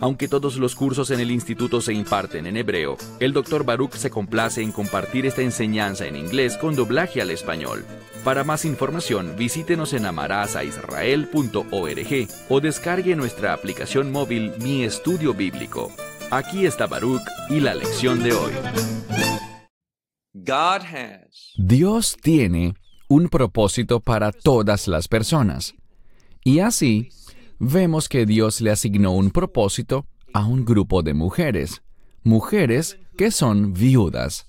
Aunque 0.00 0.28
todos 0.28 0.56
los 0.56 0.74
cursos 0.74 1.10
en 1.10 1.20
el 1.20 1.30
instituto 1.30 1.80
se 1.80 1.94
imparten 1.94 2.46
en 2.46 2.58
hebreo, 2.58 2.98
el 3.18 3.32
Dr. 3.32 3.64
Baruch 3.64 3.94
se 3.94 4.10
complace 4.10 4.60
en 4.62 4.72
compartir 4.72 5.24
esta 5.24 5.40
enseñanza 5.42 6.06
en 6.06 6.16
inglés 6.16 6.58
con 6.58 6.76
doblaje 6.76 7.22
al 7.22 7.30
español. 7.30 7.86
Para 8.22 8.44
más 8.44 8.66
información, 8.66 9.34
visítenos 9.38 9.94
en 9.94 10.04
amarazaisrael.org 10.04 12.28
o 12.48 12.60
descargue 12.60 13.16
nuestra 13.16 13.54
aplicación 13.54 14.12
móvil 14.12 14.52
Mi 14.60 14.84
Estudio 14.84 15.32
Bíblico. 15.32 15.90
Aquí 16.30 16.66
está 16.66 16.86
Baruch 16.86 17.22
y 17.48 17.60
la 17.60 17.74
lección 17.74 18.22
de 18.22 18.32
hoy. 18.32 18.52
Dios 21.56 22.18
tiene 22.20 22.74
un 23.08 23.28
propósito 23.28 24.00
para 24.00 24.32
todas 24.32 24.88
las 24.88 25.08
personas. 25.08 25.74
Y 26.44 26.58
así, 26.58 27.08
vemos 27.58 28.08
que 28.08 28.26
Dios 28.26 28.60
le 28.60 28.70
asignó 28.70 29.12
un 29.12 29.30
propósito 29.30 30.06
a 30.32 30.46
un 30.46 30.64
grupo 30.64 31.02
de 31.02 31.14
mujeres, 31.14 31.82
mujeres 32.22 32.98
que 33.16 33.30
son 33.30 33.72
viudas. 33.72 34.46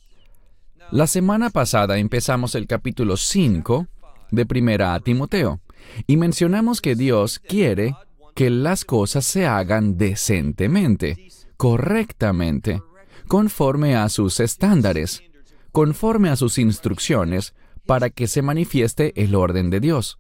La 0.92 1.08
semana 1.08 1.50
pasada 1.50 1.98
empezamos 1.98 2.56
el 2.56 2.68
capítulo 2.68 3.18
5 3.18 3.88
de 4.32 4.46
Primera 4.46 4.94
a 4.94 5.00
Timoteo 5.00 5.62
y 6.06 6.18
mencionamos 6.18 6.82
que 6.82 6.96
Dios 6.96 7.40
quiere 7.40 7.96
que 8.36 8.50
las 8.50 8.86
cosas 8.86 9.26
se 9.26 9.46
hagan 9.48 9.98
decentemente, 9.98 11.30
correctamente, 11.58 12.82
conforme 13.28 13.96
a 13.96 14.10
sus 14.10 14.40
estándares, 14.40 15.24
conforme 15.72 16.30
a 16.30 16.36
sus 16.36 16.58
instrucciones, 16.58 17.54
para 17.86 18.10
que 18.10 18.28
se 18.28 18.42
manifieste 18.42 19.14
el 19.22 19.34
orden 19.34 19.70
de 19.70 19.80
Dios. 19.80 20.18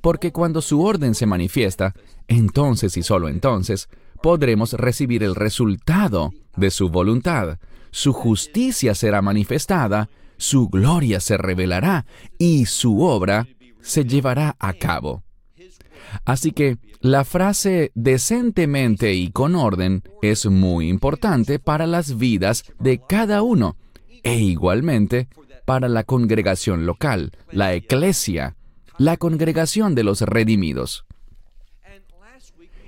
Porque 0.00 0.32
cuando 0.32 0.60
su 0.62 0.82
orden 0.82 1.14
se 1.14 1.26
manifiesta, 1.26 1.94
entonces 2.28 2.96
y 2.96 3.02
solo 3.02 3.28
entonces 3.28 3.88
podremos 4.22 4.72
recibir 4.72 5.22
el 5.22 5.34
resultado 5.34 6.32
de 6.56 6.70
su 6.70 6.88
voluntad. 6.88 7.58
Su 7.90 8.12
justicia 8.12 8.94
será 8.94 9.22
manifestada, 9.22 10.08
su 10.36 10.68
gloria 10.68 11.20
se 11.20 11.36
revelará 11.36 12.06
y 12.38 12.66
su 12.66 13.02
obra 13.02 13.46
se 13.80 14.04
llevará 14.04 14.56
a 14.58 14.72
cabo. 14.72 15.22
Así 16.24 16.52
que 16.52 16.78
la 17.00 17.24
frase 17.24 17.90
decentemente 17.94 19.14
y 19.14 19.30
con 19.30 19.54
orden 19.54 20.02
es 20.20 20.46
muy 20.46 20.88
importante 20.88 21.58
para 21.58 21.86
las 21.86 22.16
vidas 22.16 22.64
de 22.78 23.00
cada 23.06 23.42
uno 23.42 23.76
e 24.22 24.38
igualmente 24.38 25.28
para 25.64 25.88
la 25.88 26.04
congregación 26.04 26.86
local, 26.86 27.32
la 27.50 27.74
eclesia, 27.74 28.56
la 29.02 29.16
congregación 29.16 29.96
de 29.96 30.04
los 30.04 30.20
redimidos. 30.22 31.04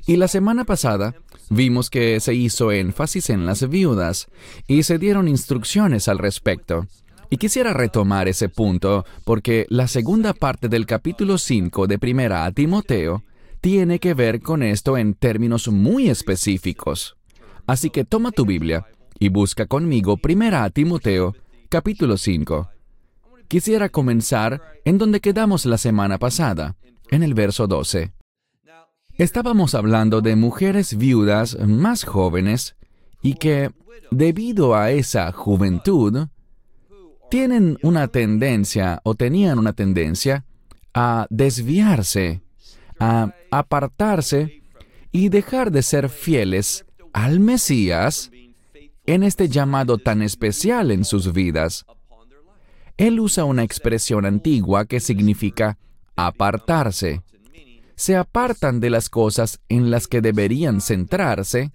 Y 0.06 0.16
la 0.16 0.28
semana 0.28 0.64
pasada 0.64 1.16
vimos 1.50 1.90
que 1.90 2.20
se 2.20 2.34
hizo 2.34 2.70
énfasis 2.70 3.30
en 3.30 3.46
las 3.46 3.68
viudas 3.68 4.28
y 4.68 4.84
se 4.84 4.98
dieron 4.98 5.26
instrucciones 5.26 6.06
al 6.06 6.18
respecto. 6.18 6.86
Y 7.30 7.38
quisiera 7.38 7.72
retomar 7.72 8.28
ese 8.28 8.48
punto 8.48 9.04
porque 9.24 9.66
la 9.70 9.88
segunda 9.88 10.34
parte 10.34 10.68
del 10.68 10.86
capítulo 10.86 11.36
5 11.36 11.88
de 11.88 11.98
Primera 11.98 12.44
a 12.44 12.52
Timoteo 12.52 13.24
tiene 13.60 13.98
que 13.98 14.14
ver 14.14 14.40
con 14.40 14.62
esto 14.62 14.96
en 14.96 15.14
términos 15.14 15.66
muy 15.66 16.08
específicos. 16.10 17.16
Así 17.66 17.90
que 17.90 18.04
toma 18.04 18.30
tu 18.30 18.44
Biblia 18.44 18.86
y 19.18 19.30
busca 19.30 19.66
conmigo 19.66 20.16
Primera 20.18 20.62
a 20.62 20.70
Timoteo, 20.70 21.34
capítulo 21.70 22.18
5. 22.18 22.73
Quisiera 23.54 23.88
comenzar 23.88 24.60
en 24.84 24.98
donde 24.98 25.20
quedamos 25.20 25.64
la 25.64 25.78
semana 25.78 26.18
pasada, 26.18 26.74
en 27.12 27.22
el 27.22 27.34
verso 27.34 27.68
12. 27.68 28.12
Estábamos 29.16 29.76
hablando 29.76 30.20
de 30.20 30.34
mujeres 30.34 30.98
viudas 30.98 31.56
más 31.60 32.02
jóvenes 32.02 32.74
y 33.22 33.34
que, 33.34 33.70
debido 34.10 34.74
a 34.74 34.90
esa 34.90 35.30
juventud, 35.30 36.26
tienen 37.30 37.78
una 37.84 38.08
tendencia 38.08 39.00
o 39.04 39.14
tenían 39.14 39.60
una 39.60 39.72
tendencia 39.72 40.44
a 40.92 41.28
desviarse, 41.30 42.42
a 42.98 43.36
apartarse 43.52 44.64
y 45.12 45.28
dejar 45.28 45.70
de 45.70 45.82
ser 45.84 46.08
fieles 46.08 46.86
al 47.12 47.38
Mesías 47.38 48.32
en 49.06 49.22
este 49.22 49.48
llamado 49.48 49.98
tan 49.98 50.22
especial 50.22 50.90
en 50.90 51.04
sus 51.04 51.32
vidas. 51.32 51.86
Él 52.96 53.20
usa 53.20 53.44
una 53.44 53.62
expresión 53.64 54.24
antigua 54.24 54.84
que 54.84 55.00
significa 55.00 55.78
apartarse 56.16 57.22
se 57.96 58.16
apartan 58.16 58.80
de 58.80 58.90
las 58.90 59.08
cosas 59.08 59.60
en 59.68 59.90
las 59.90 60.08
que 60.08 60.20
deberían 60.20 60.80
centrarse 60.80 61.72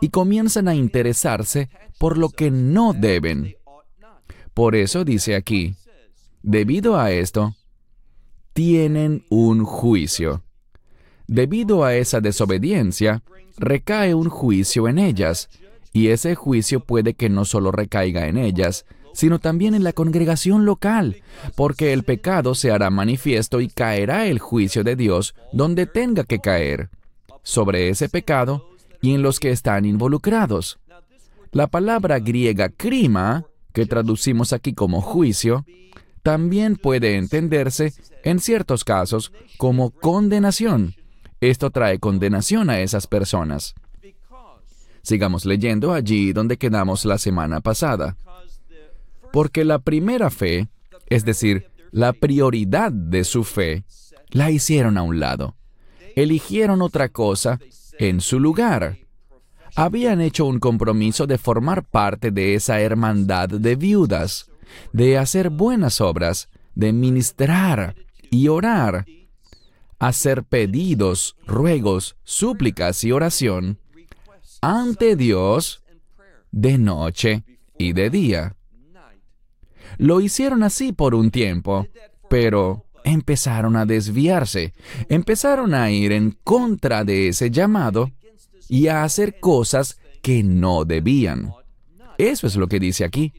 y 0.00 0.08
comienzan 0.08 0.68
a 0.68 0.74
interesarse 0.74 1.68
por 1.98 2.18
lo 2.18 2.30
que 2.30 2.50
no 2.50 2.92
deben. 2.92 3.56
Por 4.54 4.74
eso 4.74 5.04
dice 5.04 5.34
aquí, 5.34 5.76
debido 6.42 6.98
a 6.98 7.12
esto, 7.12 7.54
tienen 8.52 9.24
un 9.28 9.64
juicio. 9.64 10.42
Debido 11.26 11.84
a 11.84 11.94
esa 11.94 12.20
desobediencia, 12.20 13.22
recae 13.56 14.14
un 14.14 14.28
juicio 14.28 14.88
en 14.88 14.98
ellas, 14.98 15.48
y 15.92 16.08
ese 16.08 16.34
juicio 16.34 16.80
puede 16.80 17.14
que 17.14 17.28
no 17.28 17.44
solo 17.44 17.70
recaiga 17.70 18.26
en 18.26 18.38
ellas, 18.38 18.84
sino 19.12 19.38
también 19.38 19.74
en 19.74 19.84
la 19.84 19.92
congregación 19.92 20.64
local, 20.64 21.22
porque 21.54 21.92
el 21.92 22.02
pecado 22.02 22.54
se 22.54 22.70
hará 22.70 22.90
manifiesto 22.90 23.60
y 23.60 23.68
caerá 23.68 24.26
el 24.26 24.38
juicio 24.38 24.84
de 24.84 24.96
Dios 24.96 25.34
donde 25.52 25.86
tenga 25.86 26.24
que 26.24 26.38
caer, 26.38 26.90
sobre 27.42 27.88
ese 27.88 28.08
pecado 28.08 28.68
y 29.00 29.14
en 29.14 29.22
los 29.22 29.40
que 29.40 29.50
están 29.50 29.84
involucrados. 29.84 30.78
La 31.50 31.66
palabra 31.66 32.18
griega 32.18 32.70
crima, 32.70 33.44
que 33.72 33.84
traducimos 33.86 34.52
aquí 34.52 34.72
como 34.72 35.00
juicio, 35.00 35.64
también 36.22 36.76
puede 36.76 37.16
entenderse, 37.16 37.92
en 38.22 38.38
ciertos 38.38 38.84
casos, 38.84 39.32
como 39.58 39.90
condenación. 39.90 40.94
Esto 41.40 41.70
trae 41.70 41.98
condenación 41.98 42.70
a 42.70 42.80
esas 42.80 43.08
personas. 43.08 43.74
Sigamos 45.02 45.44
leyendo 45.44 45.92
allí 45.92 46.32
donde 46.32 46.56
quedamos 46.56 47.04
la 47.04 47.18
semana 47.18 47.60
pasada. 47.60 48.16
Porque 49.32 49.64
la 49.64 49.78
primera 49.78 50.30
fe, 50.30 50.68
es 51.06 51.24
decir, 51.24 51.70
la 51.90 52.12
prioridad 52.12 52.92
de 52.92 53.24
su 53.24 53.44
fe, 53.44 53.84
la 54.30 54.50
hicieron 54.50 54.96
a 54.98 55.02
un 55.02 55.20
lado. 55.20 55.56
Eligieron 56.16 56.82
otra 56.82 57.08
cosa 57.08 57.58
en 57.98 58.20
su 58.20 58.40
lugar. 58.40 58.98
Habían 59.74 60.20
hecho 60.20 60.44
un 60.44 60.58
compromiso 60.58 61.26
de 61.26 61.38
formar 61.38 61.84
parte 61.84 62.30
de 62.30 62.54
esa 62.54 62.80
hermandad 62.80 63.48
de 63.48 63.76
viudas, 63.76 64.50
de 64.92 65.18
hacer 65.18 65.50
buenas 65.50 66.00
obras, 66.00 66.48
de 66.74 66.92
ministrar 66.92 67.94
y 68.30 68.48
orar, 68.48 69.06
hacer 69.98 70.44
pedidos, 70.44 71.36
ruegos, 71.46 72.16
súplicas 72.24 73.04
y 73.04 73.12
oración 73.12 73.78
ante 74.60 75.16
Dios 75.16 75.82
de 76.50 76.78
noche 76.78 77.44
y 77.78 77.92
de 77.92 78.10
día. 78.10 78.56
Lo 79.98 80.20
hicieron 80.20 80.62
así 80.62 80.92
por 80.92 81.14
un 81.14 81.30
tiempo, 81.30 81.86
pero 82.28 82.86
empezaron 83.04 83.76
a 83.76 83.84
desviarse, 83.84 84.72
empezaron 85.08 85.74
a 85.74 85.90
ir 85.90 86.12
en 86.12 86.36
contra 86.44 87.04
de 87.04 87.28
ese 87.28 87.50
llamado 87.50 88.10
y 88.68 88.88
a 88.88 89.04
hacer 89.04 89.40
cosas 89.40 89.98
que 90.22 90.42
no 90.42 90.84
debían. 90.84 91.52
Eso 92.18 92.46
es 92.46 92.56
lo 92.56 92.68
que 92.68 92.78
dice 92.78 93.04
aquí. 93.04 93.32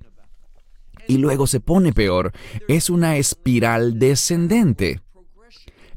Y 1.08 1.18
luego 1.18 1.48
se 1.48 1.60
pone 1.60 1.92
peor, 1.92 2.32
es 2.68 2.90
una 2.90 3.18
espiral 3.18 4.00
descendente. 4.00 5.02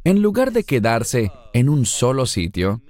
En 0.05 0.23
lugar 0.23 0.53
de 0.53 0.65
quedarse 0.65 1.31
en 1.53 1.69
un 1.69 1.87
solo 1.87 2.27
sitio, 2.27 2.83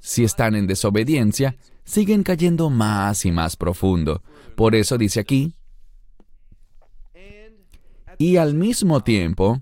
si 0.00 0.24
están 0.24 0.54
en 0.54 0.66
desobediencia, 0.66 1.56
siguen 1.84 2.22
cayendo 2.22 2.70
más 2.70 3.24
y 3.24 3.32
más 3.32 3.56
profundo. 3.56 4.22
Por 4.54 4.74
eso 4.74 4.98
dice 4.98 5.20
aquí, 5.20 5.54
y 8.18 8.36
al 8.36 8.54
mismo 8.54 9.02
tiempo 9.02 9.60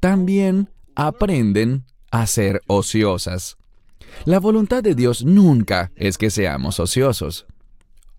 también 0.00 0.70
aprenden 0.94 1.84
a 2.10 2.26
ser 2.26 2.62
ociosas. 2.66 3.56
La 4.24 4.40
voluntad 4.40 4.82
de 4.82 4.94
Dios 4.94 5.24
nunca 5.24 5.92
es 5.96 6.18
que 6.18 6.30
seamos 6.30 6.80
ociosos. 6.80 7.46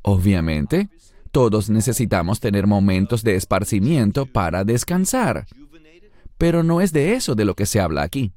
Obviamente, 0.02 0.90
todos 1.32 1.70
necesitamos 1.70 2.40
tener 2.40 2.68
momentos 2.68 3.24
de 3.24 3.36
esparcimiento 3.36 4.26
para 4.26 4.64
descansar. 4.64 5.46
Pero 6.38 6.64
no 6.64 6.82
es 6.82 6.94
de 6.94 7.14
eso 7.14 7.36
de 7.36 7.46
lo 7.46 7.56
que 7.56 7.66
se 7.66 7.80
habla 7.80 8.04
aquí. 8.04 8.32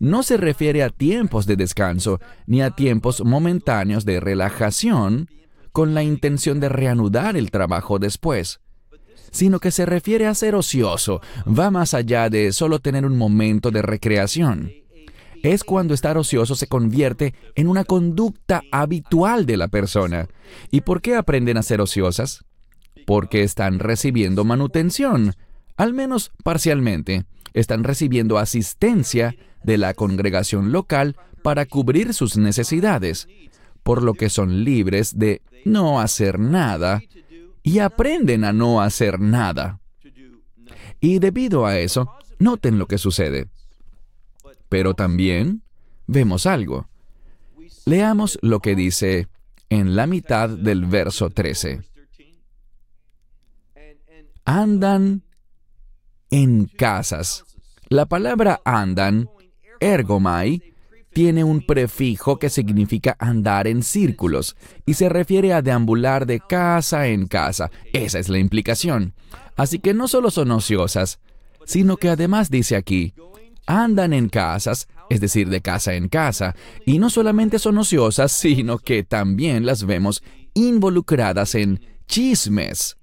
No 0.00 0.22
se 0.22 0.36
refiere 0.36 0.82
a 0.82 0.90
tiempos 0.90 1.46
de 1.46 1.56
descanso 1.56 2.20
ni 2.46 2.62
a 2.62 2.70
tiempos 2.70 3.24
momentáneos 3.24 4.04
de 4.04 4.20
relajación 4.20 5.28
con 5.72 5.94
la 5.94 6.02
intención 6.02 6.60
de 6.60 6.68
reanudar 6.68 7.36
el 7.36 7.50
trabajo 7.50 7.98
después, 7.98 8.60
sino 9.30 9.60
que 9.60 9.70
se 9.70 9.86
refiere 9.86 10.26
a 10.26 10.34
ser 10.34 10.54
ocioso, 10.54 11.20
va 11.46 11.70
más 11.70 11.94
allá 11.94 12.30
de 12.30 12.52
solo 12.52 12.78
tener 12.78 13.04
un 13.04 13.16
momento 13.16 13.70
de 13.70 13.82
recreación. 13.82 14.72
Es 15.42 15.62
cuando 15.62 15.94
estar 15.94 16.18
ocioso 16.18 16.54
se 16.54 16.66
convierte 16.66 17.34
en 17.54 17.68
una 17.68 17.84
conducta 17.84 18.62
habitual 18.72 19.46
de 19.46 19.56
la 19.56 19.68
persona. 19.68 20.28
¿Y 20.70 20.80
por 20.80 21.00
qué 21.00 21.14
aprenden 21.14 21.56
a 21.56 21.62
ser 21.62 21.80
ociosas? 21.80 22.44
Porque 23.06 23.42
están 23.42 23.78
recibiendo 23.78 24.44
manutención, 24.44 25.34
al 25.76 25.94
menos 25.94 26.32
parcialmente. 26.42 27.24
Están 27.54 27.84
recibiendo 27.84 28.38
asistencia 28.38 29.34
de 29.62 29.78
la 29.78 29.94
congregación 29.94 30.72
local 30.72 31.16
para 31.42 31.66
cubrir 31.66 32.14
sus 32.14 32.36
necesidades, 32.36 33.28
por 33.82 34.02
lo 34.02 34.14
que 34.14 34.30
son 34.30 34.64
libres 34.64 35.18
de 35.18 35.40
no 35.64 36.00
hacer 36.00 36.38
nada 36.38 37.00
y 37.62 37.80
aprenden 37.80 38.44
a 38.44 38.52
no 38.52 38.80
hacer 38.80 39.20
nada. 39.20 39.80
Y 41.00 41.18
debido 41.18 41.66
a 41.66 41.78
eso, 41.78 42.12
noten 42.38 42.78
lo 42.78 42.86
que 42.86 42.98
sucede. 42.98 43.48
Pero 44.68 44.94
también 44.94 45.62
vemos 46.06 46.46
algo. 46.46 46.88
Leamos 47.86 48.38
lo 48.42 48.60
que 48.60 48.74
dice 48.74 49.28
en 49.70 49.96
la 49.96 50.06
mitad 50.06 50.48
del 50.48 50.86
verso 50.86 51.30
13. 51.30 51.82
Andan 54.44 55.22
en 56.30 56.66
casas. 56.66 57.44
La 57.88 58.06
palabra 58.06 58.60
andan, 58.64 59.30
ergomai, 59.80 60.74
tiene 61.12 61.44
un 61.44 61.64
prefijo 61.64 62.38
que 62.38 62.50
significa 62.50 63.16
andar 63.18 63.66
en 63.66 63.82
círculos 63.82 64.56
y 64.86 64.94
se 64.94 65.08
refiere 65.08 65.52
a 65.52 65.62
deambular 65.62 66.26
de 66.26 66.40
casa 66.40 67.08
en 67.08 67.26
casa. 67.26 67.70
Esa 67.92 68.18
es 68.18 68.28
la 68.28 68.38
implicación. 68.38 69.14
Así 69.56 69.78
que 69.78 69.94
no 69.94 70.06
solo 70.08 70.30
son 70.30 70.50
ociosas, 70.50 71.18
sino 71.64 71.96
que 71.96 72.08
además 72.08 72.50
dice 72.50 72.76
aquí, 72.76 73.14
andan 73.66 74.12
en 74.12 74.28
casas, 74.28 74.88
es 75.10 75.20
decir, 75.20 75.48
de 75.48 75.60
casa 75.60 75.94
en 75.94 76.08
casa, 76.08 76.54
y 76.86 76.98
no 76.98 77.10
solamente 77.10 77.58
son 77.58 77.78
ociosas, 77.78 78.32
sino 78.32 78.78
que 78.78 79.02
también 79.02 79.66
las 79.66 79.84
vemos 79.84 80.22
involucradas 80.54 81.54
en 81.54 81.80
chismes. 82.06 82.96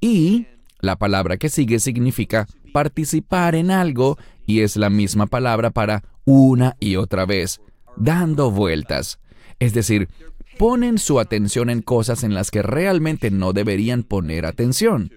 Y 0.00 0.46
la 0.80 0.96
palabra 0.96 1.36
que 1.36 1.48
sigue 1.48 1.80
significa 1.80 2.46
participar 2.76 3.54
en 3.54 3.70
algo 3.70 4.18
y 4.44 4.60
es 4.60 4.76
la 4.76 4.90
misma 4.90 5.24
palabra 5.24 5.70
para 5.70 6.04
una 6.26 6.76
y 6.78 6.96
otra 6.96 7.24
vez, 7.24 7.62
dando 7.96 8.50
vueltas. 8.50 9.18
Es 9.58 9.72
decir, 9.72 10.10
ponen 10.58 10.98
su 10.98 11.18
atención 11.18 11.70
en 11.70 11.80
cosas 11.80 12.22
en 12.22 12.34
las 12.34 12.50
que 12.50 12.60
realmente 12.60 13.30
no 13.30 13.54
deberían 13.54 14.02
poner 14.02 14.44
atención. 14.44 15.10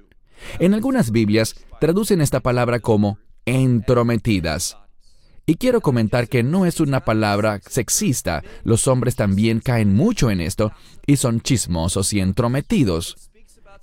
En 0.60 0.74
algunas 0.74 1.12
Biblias 1.12 1.58
traducen 1.82 2.22
esta 2.22 2.40
palabra 2.40 2.80
como 2.80 3.20
entrometidas. 3.46 4.78
Y 5.46 5.56
quiero 5.56 5.82
comentar 5.82 6.30
que 6.30 6.44
no 6.44 6.66
es 6.66 6.80
una 6.80 7.04
palabra 7.04 7.60
sexista. 7.68 8.42
Los 8.64 8.88
hombres 8.88 9.18
también 9.18 9.60
caen 9.60 9.94
mucho 9.94 10.32
en 10.32 10.40
esto 10.40 10.72
y 11.06 11.18
son 11.18 11.42
chismosos 11.42 12.14
y 12.14 12.22
entrometidos. 12.22 13.29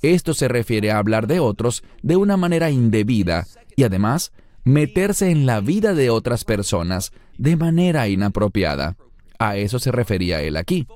Esto 0.02 0.34
se 0.34 0.48
refiere 0.48 0.90
a 0.90 0.98
hablar 0.98 1.26
de 1.26 1.40
otros 1.40 1.82
de 2.02 2.16
una 2.16 2.36
manera 2.36 2.70
indebida 2.70 3.46
y 3.76 3.84
además 3.84 4.32
meterse 4.64 5.30
en 5.30 5.46
la 5.46 5.60
vida 5.60 5.94
de 5.94 6.10
otras 6.10 6.44
personas 6.44 7.12
de 7.38 7.56
manera 7.56 8.08
inapropiada. 8.08 8.96
A 9.38 9.56
eso 9.56 9.78
se 9.78 9.92
refería 9.92 10.42
él 10.42 10.56
aquí. 10.56 10.86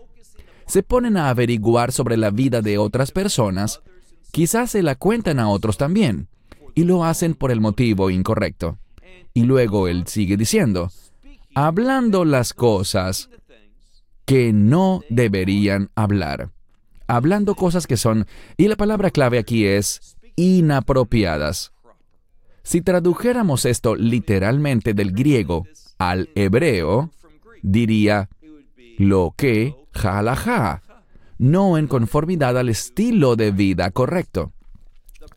Se 0.67 0.83
ponen 0.83 1.17
a 1.17 1.29
averiguar 1.31 1.93
sobre 1.93 2.17
la 2.17 2.31
vida 2.31 2.63
de 2.63 2.79
otras 2.79 3.11
personas, 3.11 3.81
quizás 4.33 4.71
se 4.71 4.83
la 4.83 4.95
cuentan 4.95 5.39
a 5.39 5.49
otros 5.49 5.77
también, 5.77 6.29
y 6.75 6.85
lo 6.85 7.05
hacen 7.05 7.35
por 7.35 7.51
el 7.51 7.61
motivo 7.61 8.11
incorrecto. 8.11 8.79
Y 9.35 9.43
luego 9.43 9.89
él 9.89 10.07
sigue 10.07 10.37
diciendo, 10.37 10.91
hablando 11.55 12.25
las 12.25 12.55
cosas 12.55 13.31
que 14.25 14.53
no 14.53 15.03
deberían 15.11 15.91
hablar. 15.95 16.51
Hablando 17.11 17.57
cosas 17.57 17.89
que 17.89 17.97
son, 17.97 18.29
y 18.57 18.69
la 18.69 18.77
palabra 18.77 19.11
clave 19.11 19.41
aquí 19.41 19.67
es 19.67 20.17
inapropiadas. 20.37 21.73
Si 22.63 22.83
tradujéramos 22.83 23.65
esto 23.65 23.97
literalmente 23.97 24.95
del 24.95 25.11
griego 25.11 25.67
al 25.99 26.31
hebreo, 26.37 27.11
diría 27.63 28.29
lo 28.97 29.35
que 29.37 29.75
jalaja, 29.93 30.83
no 31.37 31.79
en 31.79 31.89
conformidad 31.89 32.57
al 32.57 32.69
estilo 32.69 33.35
de 33.35 33.51
vida 33.51 33.91
correcto, 33.91 34.53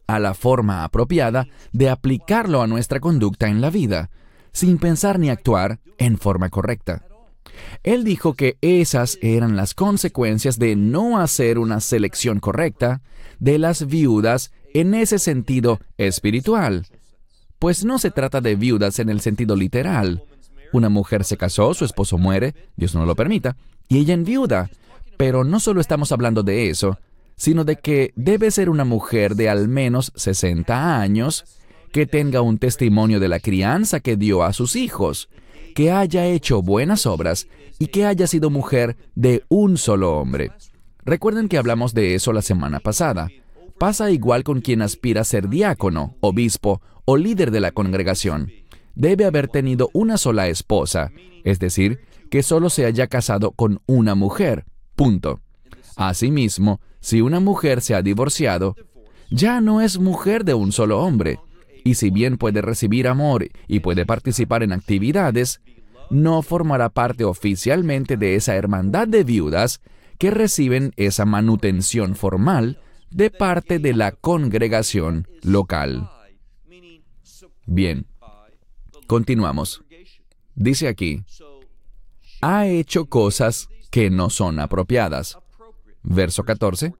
a 0.05 0.19
la 0.19 0.35
forma 0.35 0.83
apropiada 0.83 1.47
de 1.71 1.89
aplicarlo 1.89 2.61
a 2.61 2.67
nuestra 2.67 2.99
conducta 2.99 3.47
en 3.47 3.61
la 3.61 3.71
vida, 3.71 4.11
sin 4.51 4.77
pensar 4.77 5.17
ni 5.17 5.31
actuar 5.31 5.79
en 5.97 6.19
forma 6.19 6.49
correcta. 6.49 7.03
Él 7.83 8.03
dijo 8.03 8.33
que 8.33 8.57
esas 8.61 9.17
eran 9.21 9.55
las 9.55 9.73
consecuencias 9.73 10.59
de 10.59 10.75
no 10.75 11.19
hacer 11.19 11.59
una 11.59 11.79
selección 11.79 12.39
correcta 12.39 13.01
de 13.39 13.59
las 13.59 13.88
viudas 13.88 14.51
en 14.73 14.94
ese 14.94 15.19
sentido 15.19 15.79
espiritual, 15.97 16.88
pues 17.59 17.85
no 17.85 18.00
se 18.00 18.11
trata 18.11 18.41
de 18.41 18.55
viudas 18.55 19.00
en 19.00 19.09
el 19.09 19.21
sentido 19.21 19.55
literal. 19.55 20.23
Una 20.71 20.89
mujer 20.89 21.23
se 21.23 21.38
casó, 21.38 21.73
su 21.73 21.85
esposo 21.85 22.17
muere, 22.17 22.55
Dios 22.75 22.95
no 22.95 23.05
lo 23.05 23.15
permita, 23.15 23.56
y 23.88 23.99
ella 23.99 24.13
enviuda. 24.13 24.69
Pero 25.17 25.44
no 25.44 25.59
solo 25.59 25.79
estamos 25.79 26.11
hablando 26.11 26.41
de 26.41 26.69
eso, 26.69 26.97
sino 27.35 27.63
de 27.63 27.77
que 27.77 28.11
debe 28.15 28.49
ser 28.51 28.69
una 28.69 28.85
mujer 28.85 29.35
de 29.35 29.49
al 29.49 29.67
menos 29.67 30.11
60 30.15 30.99
años, 30.99 31.45
que 31.91 32.07
tenga 32.07 32.41
un 32.41 32.57
testimonio 32.57 33.19
de 33.19 33.29
la 33.29 33.39
crianza 33.39 33.99
que 33.99 34.17
dio 34.17 34.44
a 34.44 34.51
sus 34.51 34.75
hijos, 34.75 35.29
que 35.73 35.91
haya 35.91 36.25
hecho 36.25 36.61
buenas 36.61 37.05
obras 37.05 37.47
y 37.79 37.87
que 37.87 38.05
haya 38.05 38.27
sido 38.27 38.49
mujer 38.49 38.97
de 39.15 39.43
un 39.49 39.77
solo 39.77 40.17
hombre. 40.17 40.51
Recuerden 41.05 41.49
que 41.49 41.57
hablamos 41.57 41.93
de 41.93 42.15
eso 42.15 42.31
la 42.31 42.41
semana 42.41 42.79
pasada. 42.79 43.29
Pasa 43.77 44.11
igual 44.11 44.43
con 44.43 44.61
quien 44.61 44.81
aspira 44.81 45.21
a 45.21 45.25
ser 45.25 45.49
diácono, 45.49 46.15
obispo 46.21 46.81
o 47.05 47.17
líder 47.17 47.51
de 47.51 47.59
la 47.59 47.71
congregación. 47.71 48.51
Debe 48.95 49.25
haber 49.25 49.47
tenido 49.47 49.89
una 49.93 50.17
sola 50.17 50.47
esposa, 50.47 51.11
es 51.43 51.59
decir, 51.59 51.99
que 52.30 52.44
solo 52.44 52.69
se 52.69 52.85
haya 52.85 53.07
casado 53.07 53.51
con 53.51 53.81
una 53.85 54.15
mujer. 54.15 54.65
Punto. 54.95 55.42
Asimismo, 55.95 56.80
si 56.99 57.21
una 57.21 57.39
mujer 57.39 57.81
se 57.81 57.95
ha 57.95 58.01
divorciado, 58.01 58.75
ya 59.30 59.61
no 59.61 59.81
es 59.81 59.99
mujer 59.99 60.45
de 60.45 60.53
un 60.53 60.71
solo 60.71 60.99
hombre, 61.01 61.39
y 61.83 61.95
si 61.95 62.09
bien 62.09 62.37
puede 62.37 62.61
recibir 62.61 63.07
amor 63.07 63.47
y 63.68 63.80
puede 63.80 64.06
participar 64.06 64.63
en 64.63 64.71
actividades, 64.71 65.61
no 66.09 66.42
formará 66.42 66.90
parte 66.90 67.23
oficialmente 67.23 68.18
de 68.18 68.35
esa 68.35 68.56
hermandad 68.56 69.07
de 69.07 69.23
viudas 69.23 69.81
que 70.18 70.31
reciben 70.31 70.94
esa 70.95 71.25
manutención 71.25 72.16
formal 72.16 72.80
de 73.09 73.30
parte 73.30 73.80
de 73.80 73.94
la 73.94 74.11
congregación 74.11 75.28
local. 75.42 76.09
Bien, 77.66 78.07
continuamos. 79.07 79.83
Dice 80.56 80.87
aquí, 80.87 81.23
ha 82.42 82.68
hecho 82.68 83.06
cosas 83.06 83.69
que 83.90 84.09
no 84.09 84.30
son 84.30 84.59
apropiadas. 84.59 85.37
Verso 86.04 86.44
14. 86.44 86.94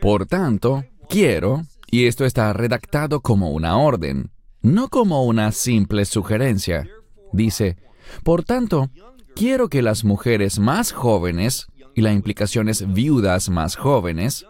Por 0.00 0.26
tanto, 0.26 0.84
quiero, 1.08 1.64
y 1.90 2.06
esto 2.06 2.24
está 2.24 2.52
redactado 2.52 3.20
como 3.20 3.50
una 3.50 3.76
orden, 3.76 4.30
no 4.62 4.88
como 4.88 5.24
una 5.24 5.52
simple 5.52 6.04
sugerencia. 6.04 6.88
Dice, 7.32 7.76
por 8.22 8.44
tanto, 8.44 8.90
quiero 9.34 9.68
que 9.68 9.82
las 9.82 10.04
mujeres 10.04 10.58
más 10.58 10.92
jóvenes, 10.92 11.66
y 11.94 12.02
la 12.02 12.12
implicación 12.12 12.68
es 12.68 12.92
viudas 12.92 13.48
más 13.48 13.76
jóvenes, 13.76 14.46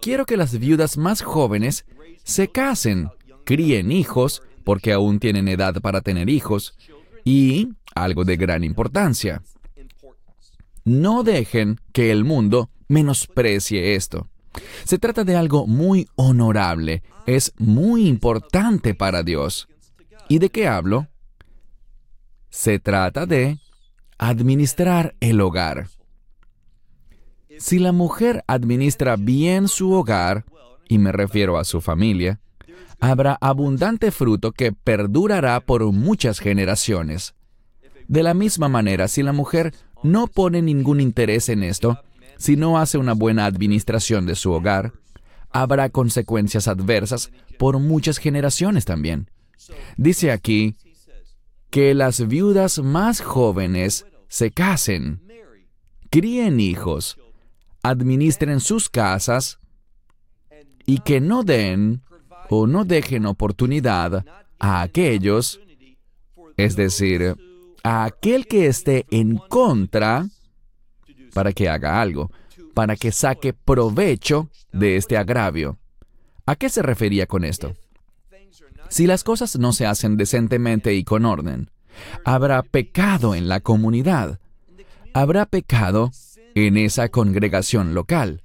quiero 0.00 0.26
que 0.26 0.36
las 0.36 0.58
viudas 0.58 0.98
más 0.98 1.22
jóvenes 1.22 1.86
se 2.24 2.48
casen, 2.48 3.10
críen 3.44 3.90
hijos, 3.90 4.42
porque 4.64 4.92
aún 4.92 5.18
tienen 5.18 5.48
edad 5.48 5.80
para 5.80 6.00
tener 6.00 6.28
hijos, 6.28 6.76
y, 7.24 7.70
algo 7.94 8.24
de 8.24 8.36
gran 8.36 8.64
importancia, 8.64 9.42
no 10.84 11.22
dejen 11.22 11.80
que 11.92 12.10
el 12.10 12.24
mundo 12.24 12.70
menosprecie 12.88 13.94
esto. 13.94 14.28
Se 14.84 14.98
trata 14.98 15.24
de 15.24 15.36
algo 15.36 15.66
muy 15.66 16.08
honorable, 16.16 17.02
es 17.26 17.52
muy 17.58 18.06
importante 18.06 18.94
para 18.94 19.22
Dios. 19.22 19.68
¿Y 20.28 20.38
de 20.38 20.50
qué 20.50 20.68
hablo? 20.68 21.08
Se 22.50 22.78
trata 22.78 23.26
de 23.26 23.58
administrar 24.18 25.14
el 25.20 25.40
hogar. 25.40 25.88
Si 27.58 27.78
la 27.78 27.92
mujer 27.92 28.44
administra 28.46 29.16
bien 29.16 29.68
su 29.68 29.92
hogar, 29.92 30.44
y 30.88 30.98
me 30.98 31.12
refiero 31.12 31.58
a 31.58 31.64
su 31.64 31.80
familia, 31.80 32.40
habrá 33.00 33.36
abundante 33.40 34.10
fruto 34.10 34.52
que 34.52 34.72
perdurará 34.72 35.60
por 35.60 35.84
muchas 35.92 36.40
generaciones. 36.40 37.34
De 38.08 38.22
la 38.22 38.34
misma 38.34 38.68
manera, 38.68 39.08
si 39.08 39.22
la 39.22 39.32
mujer 39.32 39.74
no 40.02 40.26
pone 40.26 40.62
ningún 40.62 41.00
interés 41.00 41.48
en 41.48 41.62
esto, 41.62 42.00
si 42.38 42.56
no 42.56 42.78
hace 42.78 42.98
una 42.98 43.12
buena 43.14 43.46
administración 43.46 44.26
de 44.26 44.34
su 44.34 44.52
hogar, 44.52 44.92
habrá 45.50 45.88
consecuencias 45.88 46.68
adversas 46.68 47.30
por 47.58 47.78
muchas 47.78 48.18
generaciones 48.18 48.84
también. 48.84 49.30
Dice 49.96 50.30
aquí 50.30 50.76
que 51.70 51.94
las 51.94 52.26
viudas 52.26 52.78
más 52.80 53.20
jóvenes 53.20 54.06
se 54.28 54.50
casen, 54.50 55.22
críen 56.10 56.60
hijos, 56.60 57.18
administren 57.82 58.60
sus 58.60 58.88
casas 58.88 59.58
y 60.86 60.98
que 61.00 61.20
no 61.20 61.42
den 61.42 62.02
o 62.50 62.66
no 62.66 62.84
dejen 62.84 63.26
oportunidad 63.26 64.24
a 64.58 64.82
aquellos, 64.82 65.60
es 66.56 66.76
decir, 66.76 67.36
a 67.82 68.04
aquel 68.04 68.46
que 68.46 68.66
esté 68.66 69.06
en 69.10 69.36
contra, 69.36 70.26
para 71.34 71.52
que 71.52 71.68
haga 71.68 72.00
algo, 72.00 72.30
para 72.72 72.96
que 72.96 73.12
saque 73.12 73.52
provecho 73.52 74.48
de 74.72 74.96
este 74.96 75.16
agravio. 75.16 75.78
¿A 76.46 76.56
qué 76.56 76.68
se 76.68 76.82
refería 76.82 77.26
con 77.26 77.44
esto? 77.44 77.74
Si 78.88 79.06
las 79.06 79.24
cosas 79.24 79.58
no 79.58 79.72
se 79.72 79.86
hacen 79.86 80.16
decentemente 80.16 80.94
y 80.94 81.04
con 81.04 81.24
orden, 81.24 81.70
habrá 82.24 82.62
pecado 82.62 83.34
en 83.34 83.48
la 83.48 83.60
comunidad, 83.60 84.38
habrá 85.12 85.46
pecado 85.46 86.12
en 86.54 86.76
esa 86.76 87.08
congregación 87.08 87.94
local. 87.94 88.42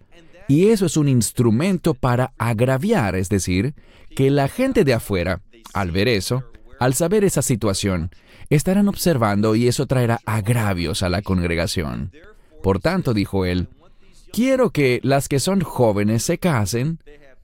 Y 0.48 0.70
eso 0.70 0.88
es 0.88 0.98
un 0.98 1.08
instrumento 1.08 1.94
para 1.94 2.34
agraviar, 2.38 3.16
es 3.16 3.30
decir, 3.30 3.76
que 4.16 4.32
la 4.32 4.48
gente 4.48 4.84
de 4.84 4.94
afuera, 4.94 5.42
al 5.74 5.92
ver 5.92 6.08
eso, 6.08 6.44
al 6.80 6.96
saber 6.96 7.24
esa 7.24 7.44
situación, 7.44 8.10
estarán 8.50 8.88
observando 8.88 9.54
y 9.56 9.68
eso 9.68 9.86
traerá 9.86 10.20
agravios 10.26 11.04
a 11.04 11.10
la 11.10 11.22
congregación. 11.22 12.12
Por 12.64 12.80
tanto, 12.80 13.14
dijo 13.14 13.46
él, 13.46 13.68
quiero 14.32 14.72
que 14.72 15.00
las 15.04 15.28
que 15.28 15.40
son 15.40 15.62
jóvenes 15.62 16.24
se 16.24 16.38
casen, 16.38 17.00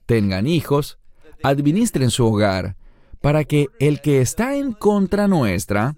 tengan 0.06 0.46
hijos, 0.46 0.98
administren 1.42 2.10
su 2.10 2.26
hogar, 2.26 2.76
para 3.20 3.44
que 3.44 3.68
el 3.78 4.00
que 4.00 4.20
está 4.20 4.56
en 4.56 4.72
contra 4.72 5.26
nuestra 5.26 5.94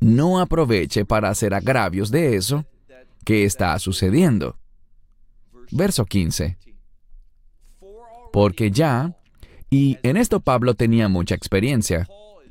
no 0.00 0.40
aproveche 0.40 1.04
para 1.04 1.28
hacer 1.28 1.54
agravios 1.54 2.10
de 2.10 2.36
eso 2.36 2.64
que 3.24 3.44
está 3.44 3.78
sucediendo. 3.78 4.56
Verso 5.70 6.04
15. 6.04 6.58
Porque 8.32 8.70
ya, 8.70 9.16
y 9.68 9.98
en 10.02 10.16
esto 10.16 10.40
Pablo 10.40 10.74
tenía 10.74 11.08
mucha 11.08 11.34
experiencia, 11.34 12.06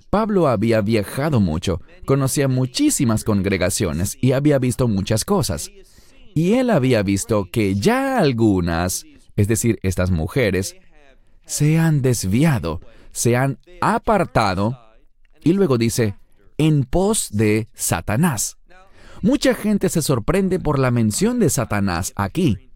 Pablo 0.10 0.48
había 0.48 0.82
viajado 0.82 1.40
mucho, 1.40 1.82
conocía 2.06 2.48
muchísimas 2.48 3.24
congregaciones 3.24 4.18
y 4.20 4.32
había 4.32 4.58
visto 4.58 4.88
muchas 4.88 5.24
cosas. 5.24 5.72
Y 6.34 6.54
él 6.54 6.70
había 6.70 7.04
visto 7.04 7.48
que 7.52 7.76
ya 7.76 8.18
algunas, 8.18 9.06
es 9.36 9.48
decir, 9.48 9.80
estas 9.84 10.10
mujeres, 10.10 10.76
se 11.46 11.78
han 11.78 12.02
desviado, 12.02 12.82
se 13.12 13.36
han 13.36 13.60
apartado, 13.82 14.80
y 15.44 15.54
luego 15.54 15.78
dice, 15.78 16.16
en 16.58 16.84
pos 16.84 17.30
de 17.32 17.68
Satanás. 17.74 18.58
Mucha 19.22 19.54
gente 19.54 19.90
se 19.90 20.02
sorprende 20.02 20.60
por 20.60 20.80
la 20.80 20.92
mención 20.92 21.40
de 21.40 21.50
Satanás 21.50 22.14
aquí. 22.16 22.70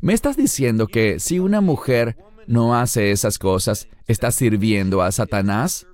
¿Me 0.00 0.12
estás 0.12 0.36
diciendo 0.36 0.86
que 0.86 1.20
si 1.20 1.38
una 1.38 1.60
mujer 1.60 2.16
no 2.46 2.74
hace 2.74 3.12
esas 3.12 3.38
cosas, 3.38 3.88
está 4.06 4.32
sirviendo 4.32 5.02
a 5.02 5.12
Satanás? 5.12 5.86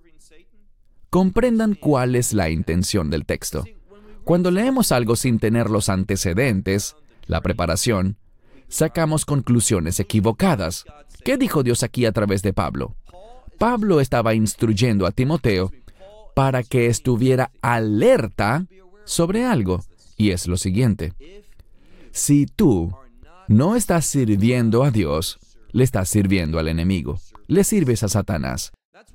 Comprendan 1.11 1.75
cuál 1.75 2.17
es 2.17 2.33
la 2.33 2.51
intención 2.51 3.11
del 3.11 3.25
texto. 3.25 3.65
Cuando 4.25 4.51
leemos 4.51 4.93
algo 4.93 5.17
sin 5.17 5.39
tener 5.39 5.71
los 5.71 5.89
antecedentes, 5.89 6.97
la 7.27 7.41
preparación, 7.41 8.17
sacamos 8.69 9.25
conclusiones 9.25 10.01
equivocadas. 10.01 10.85
¿Qué 11.25 11.37
dijo 11.37 11.63
Dios 11.63 11.83
aquí 11.83 12.05
a 12.05 12.13
través 12.13 12.43
de 12.43 12.53
Pablo? 12.53 12.95
Pablo 13.59 14.01
estaba 14.01 14.35
instruyendo 14.35 15.07
a 15.07 15.11
Timoteo 15.11 15.73
para 16.35 16.63
que 16.63 16.87
estuviera 16.87 17.51
alerta 17.63 18.67
sobre 19.05 19.45
algo, 19.45 19.83
y 20.17 20.31
es 20.31 20.47
lo 20.47 20.57
siguiente. 20.57 21.15
Si 22.13 22.47
tú 22.47 22.93
no 23.49 23.75
estás 23.77 24.07
sirviendo 24.07 24.85
a 24.85 24.91
Dios, 24.91 25.39
le 25.73 25.85
estás 25.85 26.09
sirviendo 26.09 26.59
al 26.59 26.69
enemigo, 26.69 27.19
le 27.47 27.65
sirves 27.65 28.03
a 28.03 28.09
Satanás. 28.09 28.73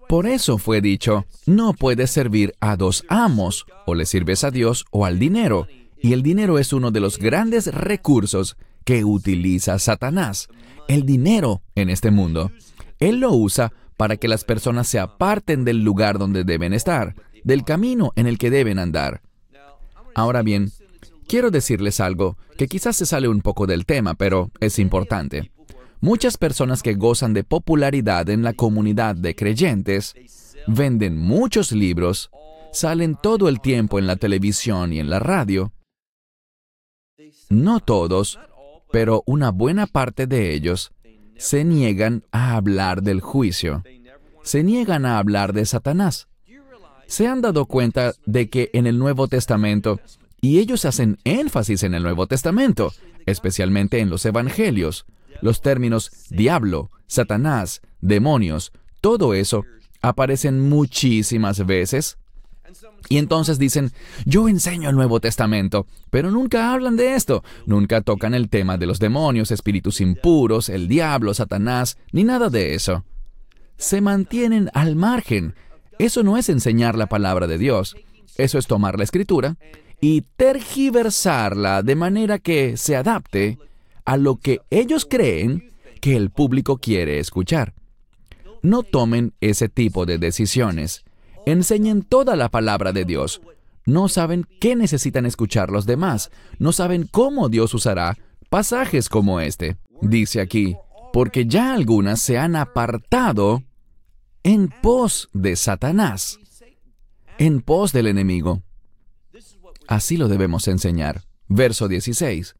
Por 0.08 0.28
eso 0.28 0.58
fue 0.58 0.82
dicho, 0.82 1.26
no 1.46 1.74
puedes 1.74 2.12
servir 2.12 2.54
a 2.60 2.76
dos 2.76 3.06
amos, 3.08 3.66
o 3.86 3.96
le 3.96 4.06
sirves 4.06 4.44
a 4.44 4.52
Dios 4.52 4.86
o 4.92 5.06
al 5.06 5.20
dinero. 5.20 5.68
Y 6.00 6.14
el 6.14 6.22
dinero 6.22 6.60
es 6.60 6.74
uno 6.74 6.92
de 6.92 7.00
los 7.00 7.18
grandes 7.18 7.74
recursos 7.74 8.58
que 8.84 9.06
utiliza 9.06 9.80
Satanás. 9.80 10.50
El 10.88 11.06
dinero 11.06 11.62
en 11.76 11.90
este 11.90 12.12
mundo. 12.12 12.52
Él 13.00 13.20
lo 13.20 13.32
usa 13.32 13.72
para 13.98 14.18
que 14.18 14.28
las 14.28 14.44
personas 14.44 14.88
se 14.88 15.00
aparten 15.00 15.64
del 15.64 15.84
lugar 15.84 16.20
donde 16.20 16.44
deben 16.44 16.74
estar, 16.74 17.16
del 17.44 17.64
camino 17.64 18.12
en 18.16 18.28
el 18.28 18.38
que 18.38 18.50
deben 18.50 18.80
andar. 18.80 19.22
Ahora 20.16 20.42
bien, 20.42 20.72
quiero 21.28 21.52
decirles 21.52 22.00
algo 22.00 22.38
que 22.58 22.68
quizás 22.68 22.96
se 22.96 23.06
sale 23.06 23.28
un 23.28 23.42
poco 23.42 23.66
del 23.66 23.86
tema, 23.86 24.14
pero 24.14 24.52
es 24.60 24.78
importante. 24.80 25.53
Muchas 26.04 26.38
personas 26.38 26.84
que 26.84 26.96
gozan 26.96 27.34
de 27.34 27.46
popularidad 27.46 28.30
en 28.30 28.44
la 28.44 28.52
comunidad 28.52 29.16
de 29.16 29.38
creyentes 29.38 30.14
venden 30.68 31.18
muchos 31.18 31.72
libros, 31.72 32.30
salen 32.74 33.16
todo 33.16 33.48
el 33.48 33.62
tiempo 33.62 34.00
en 34.00 34.08
la 34.08 34.18
televisión 34.18 34.92
y 34.92 35.00
en 35.00 35.10
la 35.10 35.20
radio. 35.20 35.72
No 37.50 37.80
todos, 37.80 38.38
pero 38.92 39.24
una 39.26 39.52
buena 39.52 39.88
parte 39.88 40.28
de 40.28 40.54
ellos 40.54 40.92
se 41.38 41.64
niegan 41.64 42.26
a 42.34 42.58
hablar 42.58 43.02
del 43.02 43.22
juicio. 43.22 43.82
Se 44.44 44.62
niegan 44.62 45.06
a 45.06 45.20
hablar 45.20 45.54
de 45.54 45.66
Satanás. 45.66 46.28
Se 47.08 47.28
han 47.28 47.40
dado 47.40 47.66
cuenta 47.66 48.12
de 48.26 48.50
que 48.50 48.70
en 48.74 48.88
el 48.88 49.00
Nuevo 49.00 49.30
Testamento, 49.30 50.02
y 50.42 50.60
ellos 50.60 50.84
hacen 50.84 51.18
énfasis 51.24 51.82
en 51.84 51.94
el 51.94 52.04
Nuevo 52.04 52.28
Testamento, 52.28 52.92
especialmente 53.26 54.00
en 54.00 54.10
los 54.10 54.26
Evangelios, 54.26 55.06
los 55.44 55.62
términos 55.62 56.10
diablo, 56.30 56.90
Satanás, 57.06 57.82
demonios, 58.00 58.72
todo 59.02 59.34
eso 59.34 59.66
aparecen 60.02 60.70
muchísimas 60.70 61.66
veces. 61.66 62.18
Y 63.10 63.18
entonces 63.18 63.60
dicen, 63.60 63.92
yo 64.26 64.48
enseño 64.48 64.90
el 64.90 64.96
Nuevo 64.96 65.20
Testamento, 65.20 65.86
pero 66.10 66.32
nunca 66.32 66.72
hablan 66.72 66.96
de 66.96 67.16
esto, 67.16 67.44
nunca 67.66 68.00
tocan 68.00 68.34
el 68.34 68.50
tema 68.50 68.78
de 68.78 68.86
los 68.86 69.00
demonios, 69.00 69.52
espíritus 69.52 70.00
impuros, 70.00 70.70
el 70.70 70.88
diablo, 70.88 71.34
Satanás, 71.34 71.98
ni 72.14 72.24
nada 72.24 72.50
de 72.50 72.74
eso. 72.74 73.04
Se 73.78 74.00
mantienen 74.00 74.72
al 74.74 74.96
margen. 74.96 75.56
Eso 76.00 76.24
no 76.24 76.38
es 76.38 76.48
enseñar 76.48 76.98
la 76.98 77.08
palabra 77.08 77.48
de 77.48 77.58
Dios, 77.58 77.98
eso 78.38 78.58
es 78.58 78.66
tomar 78.66 78.98
la 78.98 79.04
escritura 79.04 79.58
y 80.00 80.22
tergiversarla 80.38 81.84
de 81.84 81.96
manera 81.96 82.40
que 82.40 82.78
se 82.78 82.96
adapte 82.96 83.58
a 84.06 84.18
lo 84.18 84.38
que 84.38 84.62
ellos 84.70 85.06
creen 85.10 85.72
que 86.02 86.16
el 86.16 86.30
público 86.30 86.78
quiere 86.78 87.20
escuchar. 87.20 87.74
No 88.62 88.84
tomen 88.84 89.34
ese 89.42 89.70
tipo 89.70 90.06
de 90.06 90.18
decisiones. 90.18 91.04
Enseñen 91.46 92.04
toda 92.04 92.36
la 92.36 92.50
palabra 92.50 92.94
de 92.94 93.06
Dios. 93.06 93.42
No 93.86 94.08
saben 94.08 94.46
qué 94.60 94.76
necesitan 94.76 95.26
escuchar 95.26 95.70
los 95.70 95.86
demás. 95.86 96.32
No 96.60 96.72
saben 96.72 97.08
cómo 97.10 97.50
Dios 97.50 97.74
usará 97.74 98.18
pasajes 98.50 99.10
como 99.10 99.40
este. 99.40 99.78
Dice 100.02 100.42
aquí, 100.42 100.76
porque 101.12 101.46
ya 101.46 101.74
algunas 101.74 102.22
se 102.22 102.38
han 102.38 102.56
apartado 102.56 103.64
en 104.44 104.70
pos 104.82 105.30
de 105.34 105.56
Satanás, 105.56 106.40
en 107.38 107.62
pos 107.62 107.94
del 107.94 108.08
enemigo. 108.08 108.62
Así 109.88 110.18
lo 110.18 110.28
debemos 110.28 110.68
enseñar. 110.68 111.24
Verso 111.48 111.88
16. 111.88 112.56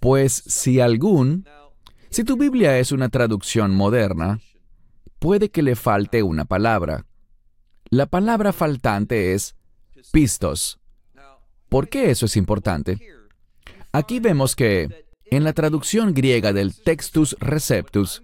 Pues 0.00 0.32
si 0.32 0.80
algún, 0.80 1.46
si 2.10 2.24
tu 2.24 2.36
Biblia 2.36 2.78
es 2.78 2.92
una 2.92 3.08
traducción 3.08 3.74
moderna, 3.74 4.40
puede 5.18 5.50
que 5.50 5.62
le 5.62 5.76
falte 5.76 6.22
una 6.22 6.44
palabra. 6.44 7.06
La 7.90 8.06
palabra 8.06 8.52
faltante 8.52 9.34
es 9.34 9.56
pistos. 10.12 10.78
¿Por 11.68 11.88
qué 11.88 12.10
eso 12.10 12.26
es 12.26 12.36
importante? 12.36 12.98
Aquí 13.92 14.20
vemos 14.20 14.54
que 14.54 15.06
en 15.30 15.44
la 15.44 15.52
traducción 15.52 16.14
griega 16.14 16.52
del 16.52 16.74
Textus 16.74 17.36
Receptus, 17.40 18.22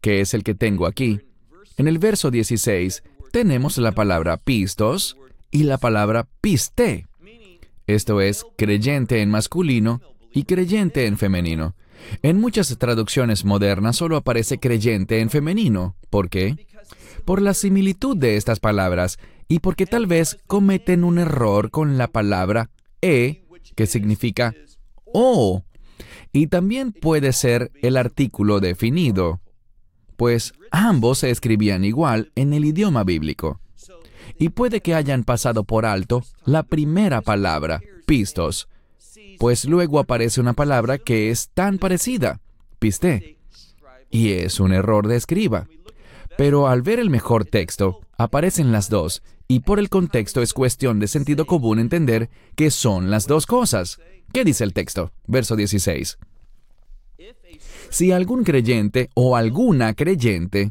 que 0.00 0.20
es 0.20 0.34
el 0.34 0.42
que 0.42 0.54
tengo 0.54 0.86
aquí, 0.86 1.20
en 1.76 1.88
el 1.88 1.98
verso 1.98 2.30
16 2.30 3.02
tenemos 3.30 3.78
la 3.78 3.92
palabra 3.92 4.36
pistos 4.36 5.16
y 5.50 5.62
la 5.62 5.78
palabra 5.78 6.28
piste. 6.40 7.06
Esto 7.86 8.20
es 8.20 8.44
creyente 8.56 9.22
en 9.22 9.30
masculino 9.30 10.00
y 10.32 10.44
creyente 10.44 11.06
en 11.06 11.18
femenino. 11.18 11.74
En 12.22 12.40
muchas 12.40 12.76
traducciones 12.78 13.44
modernas 13.44 13.96
solo 13.96 14.16
aparece 14.16 14.58
creyente 14.58 15.20
en 15.20 15.30
femenino. 15.30 15.96
¿Por 16.10 16.28
qué? 16.28 16.66
Por 17.24 17.40
la 17.40 17.54
similitud 17.54 18.16
de 18.16 18.36
estas 18.36 18.58
palabras 18.58 19.18
y 19.48 19.60
porque 19.60 19.86
tal 19.86 20.06
vez 20.06 20.38
cometen 20.46 21.04
un 21.04 21.18
error 21.18 21.70
con 21.70 21.98
la 21.98 22.08
palabra 22.08 22.70
e, 23.00 23.44
que 23.76 23.86
significa 23.86 24.54
o. 25.04 25.62
Y 26.32 26.46
también 26.46 26.92
puede 26.92 27.32
ser 27.32 27.70
el 27.82 27.96
artículo 27.96 28.60
definido, 28.60 29.40
pues 30.16 30.54
ambos 30.70 31.18
se 31.18 31.30
escribían 31.30 31.84
igual 31.84 32.32
en 32.34 32.52
el 32.52 32.64
idioma 32.64 33.04
bíblico. 33.04 33.60
Y 34.38 34.48
puede 34.48 34.80
que 34.80 34.94
hayan 34.94 35.24
pasado 35.24 35.64
por 35.64 35.84
alto 35.84 36.24
la 36.44 36.62
primera 36.62 37.20
palabra, 37.20 37.82
pistos, 38.06 38.68
pues 39.42 39.64
luego 39.64 39.98
aparece 39.98 40.40
una 40.40 40.52
palabra 40.52 40.98
que 40.98 41.32
es 41.32 41.48
tan 41.48 41.78
parecida, 41.78 42.40
piste, 42.78 43.38
y 44.08 44.34
es 44.34 44.60
un 44.60 44.72
error 44.72 45.08
de 45.08 45.16
escriba. 45.16 45.66
Pero 46.38 46.68
al 46.68 46.82
ver 46.82 47.00
el 47.00 47.10
mejor 47.10 47.44
texto, 47.44 48.02
aparecen 48.16 48.70
las 48.70 48.88
dos, 48.88 49.24
y 49.48 49.58
por 49.58 49.80
el 49.80 49.88
contexto 49.88 50.42
es 50.42 50.52
cuestión 50.52 51.00
de 51.00 51.08
sentido 51.08 51.44
común 51.44 51.80
entender 51.80 52.30
que 52.54 52.70
son 52.70 53.10
las 53.10 53.26
dos 53.26 53.46
cosas. 53.46 53.98
¿Qué 54.32 54.44
dice 54.44 54.62
el 54.62 54.72
texto? 54.72 55.10
Verso 55.26 55.56
16. 55.56 56.18
Si 57.90 58.12
algún 58.12 58.44
creyente 58.44 59.10
o 59.14 59.34
alguna 59.34 59.94
creyente 59.94 60.70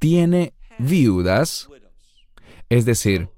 tiene 0.00 0.52
viudas, 0.80 1.68
es 2.68 2.84
decir, 2.84 3.28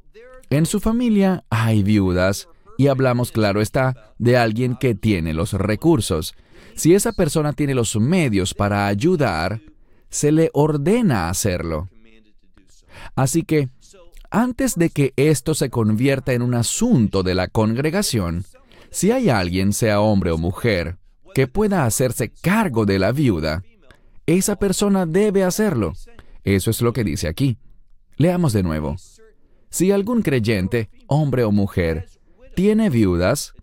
en 0.49 0.65
su 0.65 0.81
familia 0.81 1.45
hay 1.51 1.83
viudas, 1.83 2.49
y 2.81 2.89
hablamos, 2.89 3.31
claro 3.31 3.61
está, 3.61 4.15
de 4.17 4.39
alguien 4.39 4.75
que 4.75 4.95
tiene 4.95 5.35
los 5.35 5.53
recursos. 5.53 6.35
Si 6.75 6.95
esa 6.95 7.13
persona 7.13 7.53
tiene 7.53 7.75
los 7.75 7.95
medios 7.97 8.55
para 8.55 8.87
ayudar, 8.87 9.61
se 10.09 10.33
le 10.33 10.49
ordena 10.55 11.29
hacerlo. 11.29 11.91
Así 13.15 13.43
que, 13.43 13.69
antes 14.31 14.77
de 14.77 14.89
que 14.89 15.13
esto 15.17 15.53
se 15.53 15.69
convierta 15.69 16.33
en 16.33 16.41
un 16.41 16.55
asunto 16.55 17.23
de 17.23 17.35
la 17.35 17.49
congregación, 17.49 18.47
si 18.91 19.11
hay 19.11 19.29
alguien, 19.29 19.75
sea 19.75 20.01
hombre 20.01 20.31
o 20.31 20.39
mujer, 20.39 20.97
que 21.35 21.47
pueda 21.47 21.85
hacerse 21.85 22.31
cargo 22.31 22.87
de 22.87 22.99
la 22.99 23.13
viuda, 23.13 23.63
esa 24.25 24.57
persona 24.57 25.05
debe 25.05 25.45
hacerlo. 25.45 25.93
Eso 26.45 26.71
es 26.71 26.81
lo 26.81 26.95
que 26.95 27.05
dice 27.05 27.29
aquí. 27.29 27.59
Leamos 28.17 28.55
de 28.55 28.63
nuevo. 28.63 28.97
Si 29.69 29.93
algún 29.93 30.23
creyente, 30.23 30.89
hombre 31.09 31.45
o 31.45 31.53
mujer, 31.53 32.07
tiene 32.55 32.91
viudas, 32.91 33.55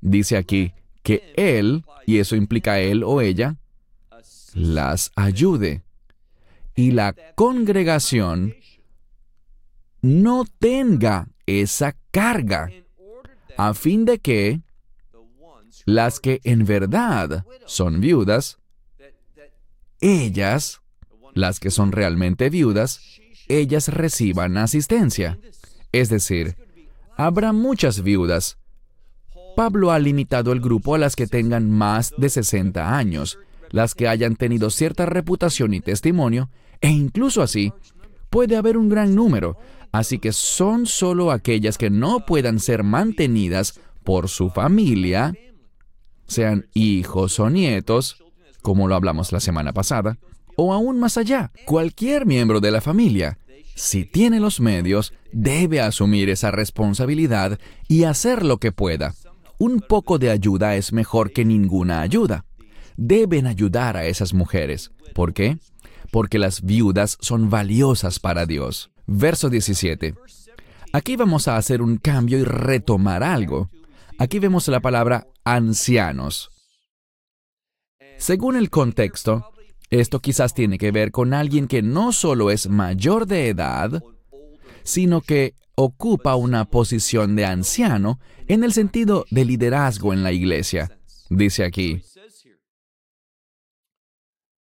dice 0.00 0.36
aquí 0.36 0.72
que 1.02 1.32
él, 1.36 1.84
y 2.06 2.18
eso 2.18 2.36
implica 2.36 2.80
él 2.80 3.04
o 3.04 3.20
ella, 3.20 3.56
las 4.54 5.12
ayude. 5.16 5.82
Y 6.74 6.90
la 6.90 7.14
congregación 7.34 8.54
no 10.02 10.44
tenga 10.58 11.28
esa 11.46 11.96
carga, 12.10 12.70
a 13.56 13.72
fin 13.74 14.04
de 14.04 14.18
que 14.18 14.60
las 15.84 16.20
que 16.20 16.40
en 16.44 16.64
verdad 16.64 17.46
son 17.66 18.00
viudas, 18.00 18.58
ellas, 20.00 20.82
las 21.34 21.60
que 21.60 21.70
son 21.70 21.92
realmente 21.92 22.50
viudas, 22.50 23.20
ellas 23.48 23.88
reciban 23.88 24.58
asistencia. 24.58 25.38
Es 25.92 26.08
decir, 26.08 26.56
habrá 27.16 27.52
muchas 27.52 28.02
viudas. 28.02 28.58
Pablo 29.56 29.90
ha 29.90 29.98
limitado 29.98 30.52
el 30.52 30.60
grupo 30.60 30.94
a 30.94 30.98
las 30.98 31.16
que 31.16 31.26
tengan 31.26 31.70
más 31.70 32.12
de 32.18 32.28
60 32.28 32.96
años, 32.96 33.38
las 33.70 33.94
que 33.94 34.06
hayan 34.06 34.36
tenido 34.36 34.70
cierta 34.70 35.06
reputación 35.06 35.74
y 35.74 35.80
testimonio, 35.80 36.50
e 36.80 36.90
incluso 36.90 37.42
así, 37.42 37.72
puede 38.28 38.56
haber 38.56 38.76
un 38.76 38.88
gran 38.88 39.14
número, 39.14 39.56
así 39.92 40.18
que 40.18 40.32
son 40.32 40.86
solo 40.86 41.30
aquellas 41.30 41.78
que 41.78 41.88
no 41.90 42.26
puedan 42.26 42.60
ser 42.60 42.82
mantenidas 42.82 43.80
por 44.04 44.28
su 44.28 44.50
familia, 44.50 45.34
sean 46.26 46.66
hijos 46.74 47.40
o 47.40 47.48
nietos, 47.48 48.22
como 48.60 48.88
lo 48.88 48.94
hablamos 48.94 49.32
la 49.32 49.40
semana 49.40 49.72
pasada, 49.72 50.18
o 50.56 50.72
aún 50.74 50.98
más 50.98 51.16
allá, 51.16 51.50
cualquier 51.64 52.26
miembro 52.26 52.60
de 52.60 52.70
la 52.70 52.80
familia, 52.80 53.38
si 53.76 54.06
tiene 54.06 54.40
los 54.40 54.58
medios, 54.58 55.12
debe 55.32 55.82
asumir 55.82 56.30
esa 56.30 56.50
responsabilidad 56.50 57.60
y 57.88 58.04
hacer 58.04 58.42
lo 58.42 58.56
que 58.56 58.72
pueda. 58.72 59.14
Un 59.58 59.80
poco 59.80 60.18
de 60.18 60.30
ayuda 60.30 60.76
es 60.76 60.94
mejor 60.94 61.30
que 61.30 61.44
ninguna 61.44 62.00
ayuda. 62.00 62.46
Deben 62.96 63.46
ayudar 63.46 63.98
a 63.98 64.06
esas 64.06 64.32
mujeres. 64.32 64.92
¿Por 65.14 65.34
qué? 65.34 65.58
Porque 66.10 66.38
las 66.38 66.62
viudas 66.62 67.18
son 67.20 67.50
valiosas 67.50 68.18
para 68.18 68.46
Dios. 68.46 68.90
Verso 69.06 69.50
17. 69.50 70.14
Aquí 70.94 71.16
vamos 71.16 71.46
a 71.46 71.58
hacer 71.58 71.82
un 71.82 71.98
cambio 71.98 72.38
y 72.38 72.44
retomar 72.44 73.22
algo. 73.22 73.68
Aquí 74.18 74.38
vemos 74.38 74.68
la 74.68 74.80
palabra 74.80 75.26
ancianos. 75.44 76.50
Según 78.16 78.56
el 78.56 78.70
contexto, 78.70 79.52
esto 79.90 80.20
quizás 80.20 80.54
tiene 80.54 80.78
que 80.78 80.90
ver 80.90 81.10
con 81.10 81.34
alguien 81.34 81.68
que 81.68 81.82
no 81.82 82.12
solo 82.12 82.50
es 82.50 82.68
mayor 82.68 83.26
de 83.26 83.48
edad, 83.48 84.02
sino 84.82 85.20
que 85.20 85.54
ocupa 85.74 86.34
una 86.36 86.64
posición 86.64 87.36
de 87.36 87.44
anciano 87.44 88.18
en 88.48 88.64
el 88.64 88.72
sentido 88.72 89.26
de 89.30 89.44
liderazgo 89.44 90.12
en 90.12 90.22
la 90.22 90.32
iglesia. 90.32 90.98
Dice 91.28 91.64
aquí, 91.64 92.02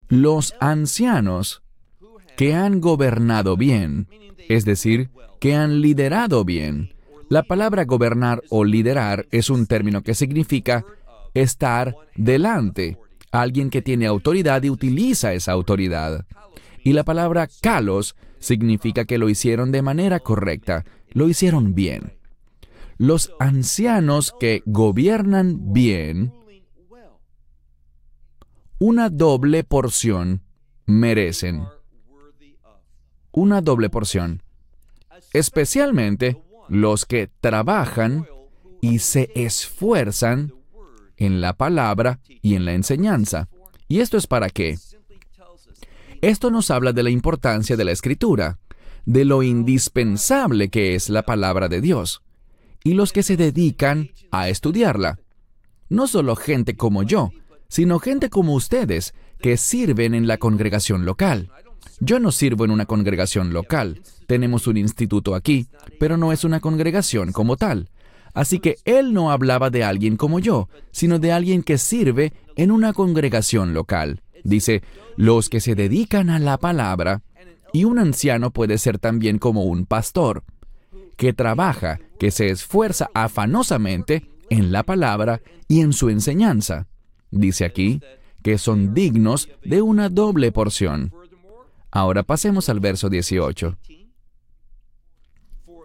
los 0.08 0.54
ancianos 0.60 1.62
que 2.36 2.54
han 2.54 2.80
gobernado 2.80 3.56
bien, 3.56 4.08
es 4.48 4.64
decir, 4.64 5.10
que 5.40 5.54
han 5.54 5.80
liderado 5.80 6.44
bien, 6.44 6.94
la 7.28 7.42
palabra 7.42 7.84
gobernar 7.84 8.42
o 8.50 8.64
liderar 8.64 9.26
es 9.30 9.50
un 9.50 9.66
término 9.66 10.02
que 10.02 10.14
significa 10.14 10.84
estar 11.32 11.96
delante, 12.14 12.98
alguien 13.34 13.68
que 13.70 13.82
tiene 13.82 14.06
autoridad 14.06 14.62
y 14.62 14.70
utiliza 14.70 15.32
esa 15.32 15.52
autoridad. 15.52 16.26
Y 16.84 16.92
la 16.92 17.02
palabra 17.04 17.48
kalos 17.60 18.14
significa 18.38 19.04
que 19.04 19.18
lo 19.18 19.28
hicieron 19.28 19.72
de 19.72 19.82
manera 19.82 20.20
correcta, 20.20 20.84
lo 21.10 21.28
hicieron 21.28 21.74
bien. 21.74 22.12
Los 22.96 23.32
ancianos 23.40 24.32
que 24.38 24.62
gobiernan 24.66 25.72
bien, 25.72 26.32
una 28.78 29.10
doble 29.10 29.64
porción 29.64 30.42
merecen. 30.86 31.64
Una 33.32 33.60
doble 33.62 33.90
porción. 33.90 34.42
Especialmente 35.32 36.40
los 36.68 37.04
que 37.04 37.28
trabajan 37.40 38.26
y 38.80 39.00
se 39.00 39.30
esfuerzan 39.34 40.52
en 41.16 41.40
la 41.40 41.54
palabra 41.54 42.20
y 42.26 42.54
en 42.54 42.64
la 42.64 42.74
enseñanza. 42.74 43.48
¿Y 43.88 44.00
esto 44.00 44.16
es 44.16 44.26
para 44.26 44.50
qué? 44.50 44.78
Esto 46.20 46.50
nos 46.50 46.70
habla 46.70 46.92
de 46.92 47.02
la 47.02 47.10
importancia 47.10 47.76
de 47.76 47.84
la 47.84 47.92
escritura, 47.92 48.58
de 49.04 49.24
lo 49.24 49.42
indispensable 49.42 50.70
que 50.70 50.94
es 50.94 51.10
la 51.10 51.22
palabra 51.22 51.68
de 51.68 51.80
Dios, 51.80 52.22
y 52.82 52.94
los 52.94 53.12
que 53.12 53.22
se 53.22 53.36
dedican 53.36 54.10
a 54.30 54.48
estudiarla. 54.48 55.18
No 55.88 56.06
solo 56.06 56.36
gente 56.36 56.76
como 56.76 57.02
yo, 57.02 57.30
sino 57.68 57.98
gente 57.98 58.30
como 58.30 58.54
ustedes, 58.54 59.14
que 59.40 59.56
sirven 59.56 60.14
en 60.14 60.26
la 60.26 60.38
congregación 60.38 61.04
local. 61.04 61.50
Yo 62.00 62.18
no 62.18 62.32
sirvo 62.32 62.64
en 62.64 62.70
una 62.70 62.86
congregación 62.86 63.52
local, 63.52 64.02
tenemos 64.26 64.66
un 64.66 64.76
instituto 64.76 65.34
aquí, 65.34 65.68
pero 66.00 66.16
no 66.16 66.32
es 66.32 66.44
una 66.44 66.60
congregación 66.60 67.32
como 67.32 67.56
tal. 67.56 67.90
Así 68.34 68.58
que 68.58 68.76
él 68.84 69.14
no 69.14 69.30
hablaba 69.30 69.70
de 69.70 69.84
alguien 69.84 70.16
como 70.16 70.40
yo, 70.40 70.68
sino 70.90 71.18
de 71.18 71.32
alguien 71.32 71.62
que 71.62 71.78
sirve 71.78 72.32
en 72.56 72.72
una 72.72 72.92
congregación 72.92 73.72
local. 73.72 74.22
Dice, 74.42 74.82
los 75.16 75.48
que 75.48 75.60
se 75.60 75.74
dedican 75.74 76.28
a 76.28 76.38
la 76.38 76.58
palabra, 76.58 77.22
y 77.72 77.84
un 77.84 77.98
anciano 77.98 78.50
puede 78.50 78.78
ser 78.78 78.98
también 78.98 79.38
como 79.38 79.64
un 79.64 79.86
pastor, 79.86 80.44
que 81.16 81.32
trabaja, 81.32 82.00
que 82.18 82.30
se 82.30 82.50
esfuerza 82.50 83.08
afanosamente 83.14 84.28
en 84.50 84.72
la 84.72 84.82
palabra 84.82 85.40
y 85.68 85.80
en 85.80 85.92
su 85.92 86.10
enseñanza. 86.10 86.86
Dice 87.30 87.64
aquí 87.64 88.00
que 88.42 88.58
son 88.58 88.92
dignos 88.92 89.48
de 89.64 89.80
una 89.80 90.10
doble 90.10 90.52
porción. 90.52 91.12
Ahora 91.90 92.22
pasemos 92.24 92.68
al 92.68 92.78
verso 92.78 93.08
18. 93.08 93.78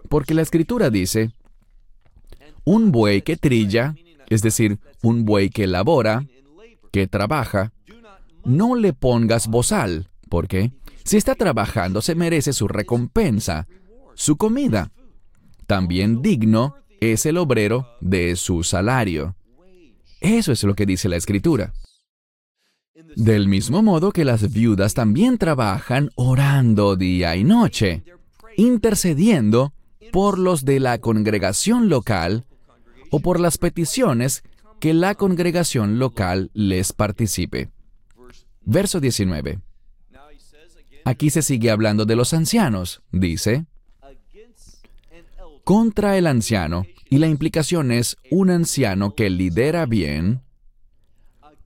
Porque 0.08 0.34
la 0.34 0.42
escritura 0.42 0.90
dice, 0.90 1.30
un 2.64 2.92
buey 2.92 3.22
que 3.22 3.36
trilla, 3.36 3.94
es 4.28 4.42
decir, 4.42 4.78
un 5.02 5.24
buey 5.24 5.50
que 5.50 5.66
labora, 5.66 6.26
que 6.92 7.06
trabaja, 7.06 7.72
no 8.44 8.74
le 8.74 8.92
pongas 8.92 9.48
bozal, 9.48 10.08
porque 10.28 10.72
si 11.04 11.16
está 11.16 11.34
trabajando 11.34 12.02
se 12.02 12.14
merece 12.14 12.52
su 12.52 12.68
recompensa, 12.68 13.66
su 14.14 14.36
comida. 14.36 14.90
También 15.66 16.22
digno 16.22 16.76
es 17.00 17.26
el 17.26 17.36
obrero 17.36 17.88
de 18.00 18.36
su 18.36 18.62
salario. 18.62 19.36
Eso 20.20 20.52
es 20.52 20.62
lo 20.64 20.74
que 20.74 20.86
dice 20.86 21.08
la 21.08 21.16
escritura. 21.16 21.72
Del 23.16 23.48
mismo 23.48 23.82
modo 23.82 24.12
que 24.12 24.24
las 24.24 24.52
viudas 24.52 24.94
también 24.94 25.38
trabajan 25.38 26.10
orando 26.16 26.96
día 26.96 27.34
y 27.36 27.44
noche, 27.44 28.04
intercediendo 28.56 29.72
por 30.12 30.38
los 30.38 30.64
de 30.64 30.80
la 30.80 30.98
congregación 30.98 31.88
local 31.88 32.44
o 33.10 33.20
por 33.20 33.40
las 33.40 33.58
peticiones 33.58 34.42
que 34.80 34.94
la 34.94 35.14
congregación 35.14 35.98
local 35.98 36.50
les 36.54 36.92
participe. 36.92 37.70
Verso 38.62 39.00
19. 39.00 39.60
Aquí 41.04 41.30
se 41.30 41.42
sigue 41.42 41.70
hablando 41.70 42.04
de 42.04 42.16
los 42.16 42.32
ancianos. 42.34 43.02
Dice, 43.10 43.66
contra 45.64 46.16
el 46.16 46.26
anciano, 46.26 46.86
y 47.08 47.18
la 47.18 47.26
implicación 47.26 47.90
es 47.90 48.16
un 48.30 48.50
anciano 48.50 49.14
que 49.14 49.30
lidera 49.30 49.86
bien, 49.86 50.42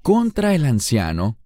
contra 0.02 0.54
el 0.54 0.64
anciano, 0.64 1.38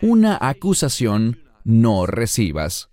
una 0.00 0.38
acusación 0.40 1.40
no 1.64 2.06
recibas. 2.06 2.90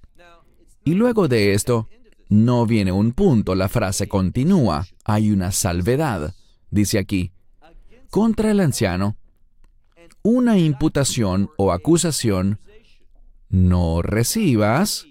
Y 0.84 0.94
luego 0.94 1.28
de 1.28 1.54
esto, 1.54 1.90
no 2.30 2.66
viene 2.66 2.92
un 2.92 3.12
punto, 3.12 3.56
la 3.56 3.70
frase 3.70 4.08
continúa, 4.08 4.88
hay 5.04 5.32
una 5.32 5.52
salvedad. 5.52 6.34
Dice 6.72 6.98
aquí, 6.98 7.32
contra 8.10 8.52
el 8.52 8.60
anciano, 8.60 9.16
una 10.24 10.58
imputación 10.58 11.52
o 11.58 11.72
acusación 11.72 12.60
no 13.50 14.02
recibas. 14.02 15.06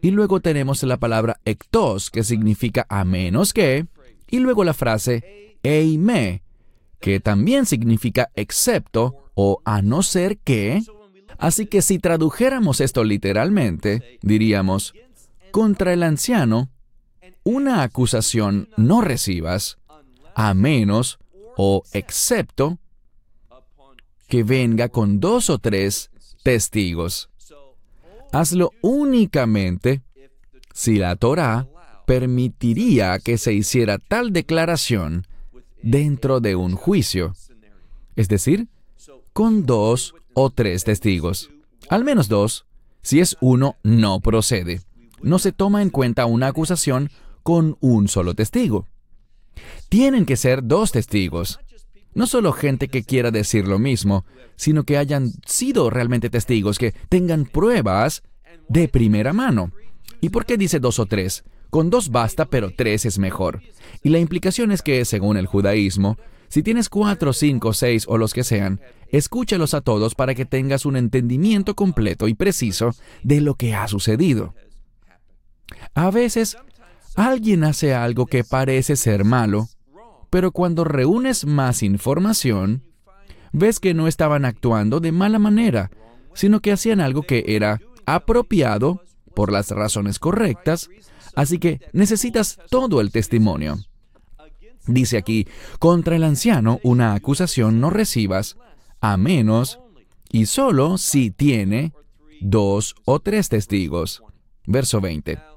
Y 0.00 0.10
luego 0.10 0.40
tenemos 0.40 0.82
la 0.82 0.98
palabra 0.98 1.40
ectos, 1.44 2.10
que 2.10 2.22
significa 2.22 2.86
a 2.88 3.04
menos 3.04 3.52
que, 3.52 3.86
y 4.28 4.38
luego 4.38 4.64
la 4.64 4.74
frase 4.74 5.58
eime, 5.62 6.42
que 7.00 7.20
también 7.20 7.66
significa 7.66 8.30
excepto 8.34 9.30
o 9.34 9.60
a 9.64 9.82
no 9.82 10.02
ser 10.02 10.38
que. 10.38 10.82
Así 11.38 11.66
que 11.66 11.82
si 11.82 11.98
tradujéramos 11.98 12.80
esto 12.80 13.02
literalmente, 13.02 14.18
diríamos, 14.22 14.94
contra 15.54 15.92
el 15.92 16.02
anciano, 16.02 16.68
una 17.44 17.84
acusación 17.84 18.68
no 18.76 19.02
recibas, 19.02 19.78
a 20.34 20.52
menos 20.52 21.20
o 21.56 21.84
excepto 21.92 22.80
que 24.26 24.42
venga 24.42 24.88
con 24.88 25.20
dos 25.20 25.50
o 25.50 25.60
tres 25.60 26.10
testigos. 26.42 27.30
Hazlo 28.32 28.72
únicamente 28.82 30.02
si 30.72 30.96
la 30.96 31.14
Torah 31.14 31.68
permitiría 32.04 33.20
que 33.20 33.38
se 33.38 33.52
hiciera 33.52 33.98
tal 33.98 34.32
declaración 34.32 35.24
dentro 35.80 36.40
de 36.40 36.56
un 36.56 36.74
juicio, 36.74 37.32
es 38.16 38.26
decir, 38.26 38.66
con 39.32 39.66
dos 39.66 40.16
o 40.32 40.50
tres 40.50 40.82
testigos. 40.82 41.48
Al 41.90 42.02
menos 42.02 42.26
dos. 42.26 42.66
Si 43.02 43.20
es 43.20 43.36
uno, 43.40 43.76
no 43.84 44.18
procede. 44.18 44.80
No 45.24 45.38
se 45.38 45.52
toma 45.52 45.80
en 45.80 45.88
cuenta 45.88 46.26
una 46.26 46.48
acusación 46.48 47.08
con 47.42 47.78
un 47.80 48.08
solo 48.08 48.34
testigo. 48.34 48.86
Tienen 49.88 50.26
que 50.26 50.36
ser 50.36 50.62
dos 50.62 50.92
testigos. 50.92 51.60
No 52.12 52.26
solo 52.26 52.52
gente 52.52 52.88
que 52.88 53.04
quiera 53.04 53.30
decir 53.30 53.66
lo 53.66 53.78
mismo, 53.78 54.26
sino 54.56 54.84
que 54.84 54.98
hayan 54.98 55.32
sido 55.46 55.88
realmente 55.88 56.28
testigos, 56.28 56.78
que 56.78 56.92
tengan 57.08 57.46
pruebas 57.46 58.22
de 58.68 58.86
primera 58.86 59.32
mano. 59.32 59.72
¿Y 60.20 60.28
por 60.28 60.44
qué 60.44 60.58
dice 60.58 60.78
dos 60.78 60.98
o 60.98 61.06
tres? 61.06 61.42
Con 61.70 61.88
dos 61.88 62.10
basta, 62.10 62.44
pero 62.44 62.70
tres 62.76 63.06
es 63.06 63.18
mejor. 63.18 63.62
Y 64.02 64.10
la 64.10 64.18
implicación 64.18 64.72
es 64.72 64.82
que, 64.82 65.06
según 65.06 65.38
el 65.38 65.46
judaísmo, 65.46 66.18
si 66.48 66.62
tienes 66.62 66.90
cuatro, 66.90 67.32
cinco, 67.32 67.72
seis 67.72 68.04
o 68.08 68.18
los 68.18 68.34
que 68.34 68.44
sean, 68.44 68.78
escúchalos 69.08 69.72
a 69.72 69.80
todos 69.80 70.14
para 70.14 70.34
que 70.34 70.44
tengas 70.44 70.84
un 70.84 70.96
entendimiento 70.96 71.74
completo 71.74 72.28
y 72.28 72.34
preciso 72.34 72.90
de 73.22 73.40
lo 73.40 73.54
que 73.54 73.74
ha 73.74 73.88
sucedido. 73.88 74.54
A 75.94 76.10
veces, 76.10 76.56
alguien 77.16 77.64
hace 77.64 77.94
algo 77.94 78.26
que 78.26 78.44
parece 78.44 78.96
ser 78.96 79.24
malo, 79.24 79.68
pero 80.30 80.50
cuando 80.50 80.84
reúnes 80.84 81.46
más 81.46 81.82
información, 81.82 82.82
ves 83.52 83.78
que 83.78 83.94
no 83.94 84.08
estaban 84.08 84.44
actuando 84.44 85.00
de 85.00 85.12
mala 85.12 85.38
manera, 85.38 85.90
sino 86.34 86.60
que 86.60 86.72
hacían 86.72 87.00
algo 87.00 87.22
que 87.22 87.44
era 87.48 87.80
apropiado 88.06 89.02
por 89.34 89.52
las 89.52 89.70
razones 89.70 90.18
correctas, 90.18 90.88
así 91.34 91.58
que 91.58 91.80
necesitas 91.92 92.58
todo 92.70 93.00
el 93.00 93.12
testimonio. 93.12 93.78
Dice 94.86 95.16
aquí, 95.16 95.46
contra 95.78 96.16
el 96.16 96.24
anciano 96.24 96.80
una 96.82 97.14
acusación 97.14 97.80
no 97.80 97.90
recibas, 97.90 98.56
a 99.00 99.16
menos 99.16 99.78
y 100.30 100.46
solo 100.46 100.98
si 100.98 101.30
tiene 101.30 101.92
dos 102.40 102.94
o 103.04 103.20
tres 103.20 103.48
testigos. 103.48 104.22
Verso 104.66 105.00
20. 105.00 105.53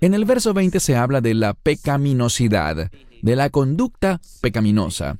En 0.00 0.14
el 0.14 0.24
verso 0.24 0.52
20 0.52 0.80
se 0.80 0.96
habla 0.96 1.20
de 1.20 1.34
la 1.34 1.54
pecaminosidad, 1.54 2.90
de 3.22 3.36
la 3.36 3.50
conducta 3.50 4.20
pecaminosa. 4.40 5.18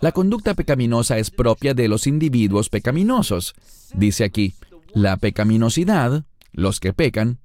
La 0.00 0.12
conducta 0.12 0.54
pecaminosa 0.54 1.18
es 1.18 1.30
propia 1.30 1.74
de 1.74 1.88
los 1.88 2.06
individuos 2.06 2.68
pecaminosos. 2.68 3.54
Dice 3.94 4.24
aquí, 4.24 4.54
la 4.94 5.16
pecaminosidad, 5.16 6.24
los 6.52 6.80
que 6.80 6.92
pecan, 6.92 7.38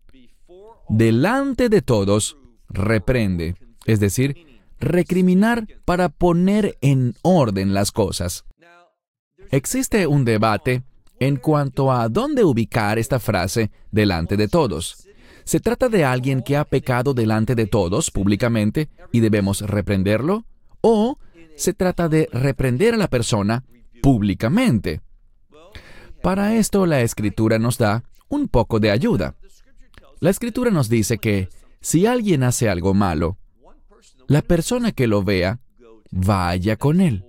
delante 0.90 1.70
de 1.70 1.82
todos, 1.82 2.38
reprende, 2.70 3.56
es 3.86 4.00
decir, 4.00 4.36
recriminar 4.80 5.68
para 5.86 6.10
poner 6.10 6.78
en 6.82 7.16
orden 7.22 7.74
las 7.74 7.92
cosas. 7.92 8.46
Existe 9.50 10.08
un 10.08 10.26
debate 10.26 10.84
en 11.20 11.38
cuanto 11.38 11.92
a 11.92 12.10
dónde 12.10 12.44
ubicar 12.44 13.00
esta 13.00 13.20
frase 13.20 13.72
delante 13.92 14.38
de 14.38 14.48
todos. 14.48 15.07
¿Se 15.48 15.62
trata 15.62 15.88
de 15.88 16.04
alguien 16.04 16.42
que 16.42 16.58
ha 16.58 16.66
pecado 16.66 17.14
delante 17.14 17.56
de 17.56 17.68
todos 17.68 18.12
públicamente 18.12 18.90
y 19.14 19.22
debemos 19.22 19.62
reprenderlo? 19.62 20.44
¿O 20.82 21.20
se 21.56 21.74
trata 21.74 22.10
de 22.10 22.28
reprender 22.34 22.96
a 22.96 22.98
la 22.98 23.08
persona 23.08 23.64
públicamente? 24.02 25.00
Para 26.22 26.58
esto 26.58 26.86
la 26.86 27.00
escritura 27.00 27.60
nos 27.60 27.78
da 27.78 28.04
un 28.28 28.50
poco 28.50 28.82
de 28.82 28.92
ayuda. 28.92 29.36
La 30.20 30.32
escritura 30.32 30.70
nos 30.70 30.90
dice 30.90 31.18
que 31.18 31.48
si 31.80 32.06
alguien 32.06 32.44
hace 32.44 32.68
algo 32.68 32.94
malo, 32.94 33.38
la 34.28 34.42
persona 34.42 34.92
que 34.92 35.08
lo 35.08 35.24
vea 35.24 35.62
vaya 36.12 36.76
con 36.76 37.00
él. 37.00 37.24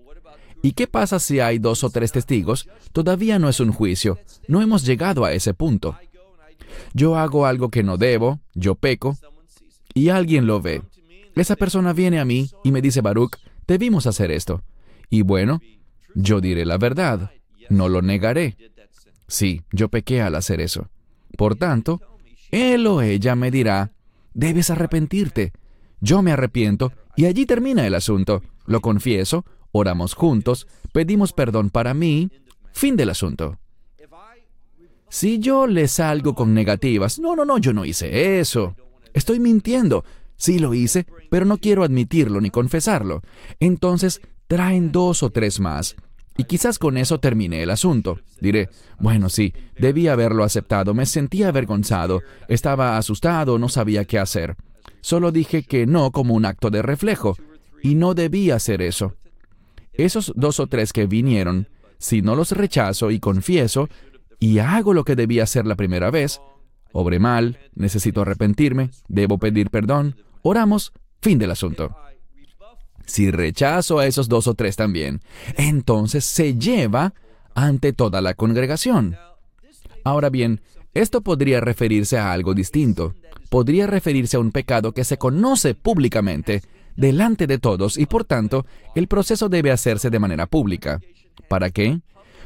¿Y 0.61 0.73
qué 0.73 0.89
pasa 0.89 1.21
si 1.21 1.39
hay 1.39 1.61
dos 1.61 1.85
o 1.85 1.91
tres 1.91 2.11
testigos? 2.11 2.69
Todavía 2.91 3.39
no 3.39 3.49
es 3.49 3.61
un 3.61 3.71
juicio. 3.71 4.19
No 4.49 4.61
hemos 4.61 4.85
llegado 4.85 5.25
a 5.25 5.33
ese 5.35 5.55
punto. 5.55 5.97
Yo 6.95 7.17
hago 7.17 7.47
algo 7.47 7.71
que 7.71 7.83
no 7.83 7.97
debo, 7.97 8.41
yo 8.55 8.75
peco, 8.75 9.17
y 9.95 10.09
alguien 10.11 10.47
lo 10.47 10.61
ve. 10.61 10.83
Esa 11.35 11.57
persona 11.57 11.93
viene 11.93 12.21
a 12.21 12.25
mí 12.25 12.51
y 12.65 12.73
me 12.73 12.83
dice, 12.83 13.01
Baruch, 13.01 13.37
debimos 13.67 14.07
hacer 14.07 14.31
esto. 14.31 14.63
Y 15.11 15.23
bueno, 15.23 15.61
yo 16.15 16.41
diré 16.41 16.65
la 16.65 16.79
verdad, 16.79 17.31
no 17.69 17.89
lo 17.89 18.03
negaré. 18.03 18.57
Sí, 19.27 19.63
yo 19.73 19.89
pequé 19.89 20.23
al 20.23 20.35
hacer 20.35 20.61
eso. 20.61 20.89
Por 21.37 21.55
tanto, 21.57 22.01
él 22.51 22.87
o 22.87 23.03
ella 23.03 23.37
me 23.37 23.51
dirá, 23.51 23.93
debes 24.35 24.71
arrepentirte. 24.71 25.53
Yo 26.01 26.23
me 26.23 26.33
arrepiento 26.33 26.93
y 27.17 27.27
allí 27.27 27.47
termina 27.47 27.87
el 27.87 27.95
asunto. 27.95 28.43
Lo 28.67 28.81
confieso, 28.81 29.45
oramos 29.73 30.15
juntos, 30.15 30.67
pedimos 30.93 31.33
perdón 31.33 31.71
para 31.71 31.95
mí, 31.95 32.31
fin 32.73 32.97
del 32.97 33.11
asunto. 33.11 33.59
Si 35.11 35.39
yo 35.39 35.67
le 35.67 35.89
salgo 35.89 36.35
con 36.35 36.55
negativas, 36.55 37.19
no, 37.19 37.35
no, 37.35 37.45
no, 37.45 37.59
yo 37.59 37.73
no 37.73 37.85
hice 37.85 38.41
eso. 38.41 38.77
Estoy 39.15 39.41
mintiendo. 39.41 40.05
Sí 40.37 40.59
lo 40.59 40.75
hice, 40.75 41.07
pero 41.31 41.45
no 41.45 41.59
quiero 41.59 41.83
admitirlo 41.83 42.41
ni 42.41 42.51
confesarlo. 42.51 43.23
Entonces 43.59 44.21
traen 44.47 44.93
dos 44.93 45.23
o 45.23 45.31
tres 45.31 45.59
más. 45.61 45.97
Y 46.37 46.45
quizás 46.45 46.79
con 46.79 46.97
eso 46.97 47.19
termine 47.19 47.65
el 47.65 47.71
asunto. 47.71 48.21
Diré, 48.41 48.69
bueno, 49.01 49.29
sí, 49.29 49.53
debí 49.77 50.07
haberlo 50.07 50.45
aceptado, 50.45 50.95
me 50.95 51.05
sentía 51.05 51.49
avergonzado, 51.49 52.23
estaba 52.47 52.97
asustado, 52.97 53.59
no 53.59 53.69
sabía 53.69 54.05
qué 54.05 54.21
hacer. 54.21 54.55
Solo 55.01 55.33
dije 55.33 55.65
que 55.65 55.87
no 55.87 56.13
como 56.13 56.35
un 56.35 56.45
acto 56.45 56.71
de 56.71 56.83
reflejo, 56.83 57.37
y 57.83 57.97
no 57.97 58.15
debí 58.15 58.53
hacer 58.53 58.83
eso. 58.83 59.17
Esos 59.93 60.33
dos 60.37 60.61
o 60.61 60.69
tres 60.69 60.93
que 60.93 61.07
vinieron, 61.07 61.69
si 61.99 62.23
no 62.23 62.37
los 62.37 62.53
rechazo 62.53 63.11
y 63.11 63.19
confieso, 63.19 63.89
y 64.39 64.59
hago 64.59 64.95
lo 64.95 65.05
que 65.05 65.17
debía 65.17 65.45
hacer 65.45 65.67
la 65.67 65.77
primera 65.77 66.11
vez, 66.11 66.41
obré 66.93 67.19
mal, 67.19 67.59
necesito 67.75 68.23
arrepentirme, 68.23 68.91
debo 69.09 69.39
pedir 69.39 69.71
perdón, 69.71 70.17
oramos, 70.43 70.93
fin 71.21 71.39
del 71.39 71.51
asunto. 71.51 71.97
Si 73.07 73.31
rechazo 73.31 73.99
a 73.99 74.07
esos 74.07 74.29
dos 74.29 74.47
o 74.47 74.55
tres 74.55 74.77
también, 74.77 75.23
entonces 75.57 76.25
se 76.25 76.57
lleva 76.57 77.15
ante 77.55 77.93
toda 77.93 78.21
la 78.21 78.35
congregación. 78.35 79.17
Ahora 80.05 80.31
bien, 80.31 80.61
esto 80.95 81.23
podría 81.23 81.61
referirse 81.61 82.19
a 82.19 82.33
algo 82.33 82.55
distinto. 82.55 83.15
Podría 83.51 83.87
referirse 83.87 84.37
a 84.37 84.41
un 84.41 84.53
pecado 84.53 84.93
que 84.93 85.05
se 85.05 85.17
conoce 85.17 85.75
públicamente, 85.75 86.63
delante 86.97 87.47
de 87.47 87.59
todos 87.59 87.97
y 87.97 88.07
por 88.07 88.25
tanto 88.25 88.67
el 88.95 89.07
proceso 89.07 89.49
debe 89.49 89.71
hacerse 89.71 90.11
de 90.11 90.19
manera 90.19 90.47
pública. 90.47 91.01
¿Para 91.49 91.71
qué? 91.71 92.01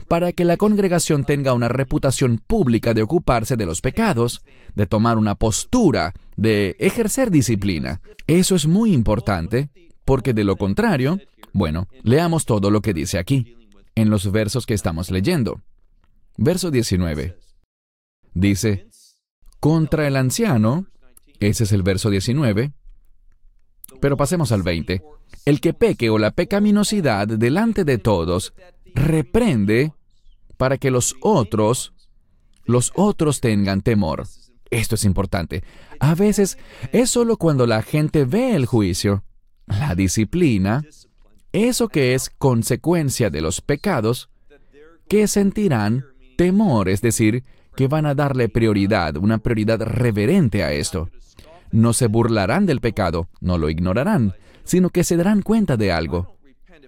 Para 0.09 0.33
que 0.33 0.45
la 0.45 0.57
congregación 0.57 1.25
tenga 1.25 1.55
una 1.55 1.69
reputación 1.69 2.39
pública 2.39 2.95
de 2.95 3.03
ocuparse 3.03 3.57
de 3.57 3.67
los 3.67 3.81
pecados, 3.81 4.43
de 4.75 4.87
tomar 4.87 5.19
una 5.19 5.35
postura, 5.35 6.13
de 6.37 6.77
ejercer 6.79 7.31
disciplina. 7.31 8.01
Eso 8.27 8.55
es 8.55 8.67
muy 8.67 8.93
importante, 8.93 9.71
porque 10.05 10.35
de 10.35 10.45
lo 10.45 10.57
contrario, 10.57 11.19
bueno, 11.53 11.89
leamos 12.03 12.45
todo 12.45 12.71
lo 12.71 12.81
que 12.81 12.95
dice 12.95 13.19
aquí, 13.19 13.57
en 13.95 14.11
los 14.11 14.31
versos 14.31 14.67
que 14.67 14.75
estamos 14.75 15.11
leyendo. 15.11 15.61
Verso 16.37 16.71
19. 16.71 17.37
Dice, 18.35 18.89
contra 19.61 20.07
el 20.07 20.17
anciano, 20.17 20.87
ese 21.41 21.65
es 21.65 21.73
el 21.73 21.83
verso 21.83 22.09
19, 22.09 22.73
pero 24.01 24.17
pasemos 24.17 24.53
al 24.53 24.63
20. 24.63 25.03
El 25.45 25.61
que 25.61 25.75
peque 25.75 26.11
o 26.11 26.19
la 26.19 26.31
pecaminosidad 26.31 27.27
delante 27.27 27.85
de 27.85 27.99
todos, 27.99 28.55
reprende 28.95 29.93
para 30.57 30.79
que 30.79 30.91
los 30.91 31.17
otros, 31.21 31.93
los 32.65 32.93
otros 32.95 33.41
tengan 33.41 33.83
temor. 33.83 34.27
Esto 34.71 34.95
es 34.95 35.05
importante. 35.05 35.63
A 36.01 36.15
veces 36.15 36.57
es 36.93 37.11
solo 37.11 37.37
cuando 37.37 37.67
la 37.67 37.83
gente 37.83 38.25
ve 38.25 38.55
el 38.55 38.67
juicio, 38.67 39.25
la 39.67 39.95
disciplina, 39.95 40.83
eso 41.53 41.89
que 41.89 42.15
es 42.15 42.31
consecuencia 42.31 43.29
de 43.29 43.43
los 43.43 43.61
pecados, 43.61 44.31
que 45.09 45.29
sentirán 45.29 46.07
temor, 46.39 46.89
es 46.89 47.03
decir, 47.03 47.45
que 47.77 47.89
van 47.89 48.07
a 48.07 48.15
darle 48.15 48.49
prioridad, 48.49 49.17
una 49.17 49.39
prioridad 49.39 49.81
reverente 49.81 50.63
a 50.63 50.73
esto. 50.73 51.11
No 51.71 51.93
se 51.93 52.07
burlarán 52.07 52.67
del 52.67 52.81
pecado, 52.81 53.29
no 53.41 53.59
lo 53.59 53.69
ignorarán, 53.69 54.35
sino 54.65 54.91
que 54.91 55.05
se 55.05 55.17
darán 55.17 55.43
cuenta 55.43 55.77
de 55.77 55.93
algo. 55.93 56.37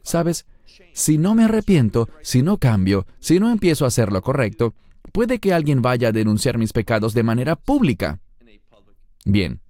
¿Sabes? 0.02 0.46
Si 0.92 1.18
no 1.18 1.34
me 1.34 1.44
arrepiento, 1.44 2.08
si 2.22 2.42
no 2.42 2.58
cambio, 2.58 3.06
si 3.20 3.38
no 3.38 3.50
empiezo 3.50 3.84
a 3.84 3.88
hacer 3.88 4.12
lo 4.12 4.22
correcto, 4.22 4.74
puede 5.12 5.38
que 5.38 5.52
alguien 5.52 5.82
vaya 5.82 6.08
a 6.08 6.12
denunciar 6.12 6.58
mis 6.58 6.72
pecados 6.72 7.14
de 7.14 7.22
manera 7.22 7.56
pública. 7.56 8.20
Bien, 9.24 9.60